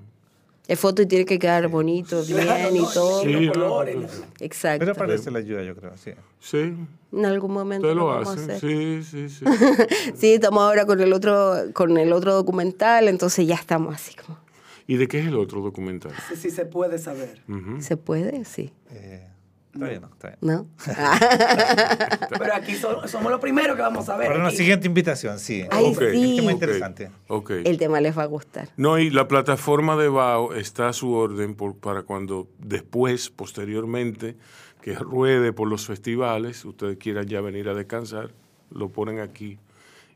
[0.68, 3.22] Es foto y tiene que quedar bonito, bien Claro, y todo.
[3.22, 4.78] Sí, los no, colores, no, la- Exacto.
[4.86, 6.12] pero parece la ayuda, yo creo, sí.
[6.38, 6.72] Sí.
[7.12, 8.50] En algún momento Ustedes lo lo vamos a hacen.
[8.52, 8.60] hacer.
[8.70, 9.44] Sí, sí, sí.
[10.14, 14.38] Sí, estamos ahora con el otro, con el otro documental, entonces ya estamos así como.
[14.86, 16.12] ¿Y de qué es el otro documental?
[16.28, 17.42] Si, si se puede saber.
[17.80, 18.44] ¿Se puede?
[18.44, 18.72] Sí.
[18.90, 19.28] Eh,
[19.74, 20.08] está bien, ¿no?
[20.08, 20.38] Está bien.
[20.40, 20.66] ¿No?
[22.38, 24.28] Pero aquí so- somos los primeros que vamos a ver.
[24.28, 25.64] Para una siguiente invitación, sí.
[25.70, 26.40] Ay, Ok, sí.
[26.42, 27.10] Muy interesante.
[27.28, 27.50] ok.
[27.64, 28.68] El tema les va a gustar.
[28.76, 34.36] No, y la plataforma de BAO está a su orden por- para cuando después, posteriormente,
[34.80, 38.32] que ruede por los festivales, ustedes quieran ya venir a descansar,
[38.70, 39.58] lo ponen aquí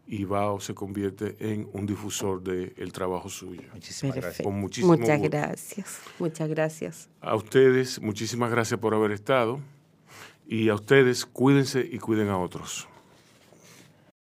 [0.07, 3.63] y BAO se convierte en un difusor del trabajo suyo.
[3.73, 4.45] Muchísimas gracias.
[4.45, 5.31] Con muchísimo Muchas gusto.
[5.31, 5.99] gracias.
[6.19, 7.09] Muchas gracias.
[7.21, 9.61] A ustedes, muchísimas gracias por haber estado.
[10.47, 12.87] Y a ustedes, cuídense y cuiden a otros.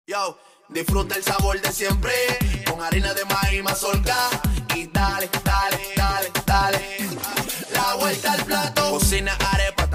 [0.06, 0.38] Yo,
[0.70, 2.12] disfruta el sabor de siempre
[2.70, 4.16] con harina de maíz mazorca
[4.74, 6.80] y dale, dale, dale, dale.
[7.74, 8.90] La vuelta al plato.
[8.92, 9.67] Cocina arepa,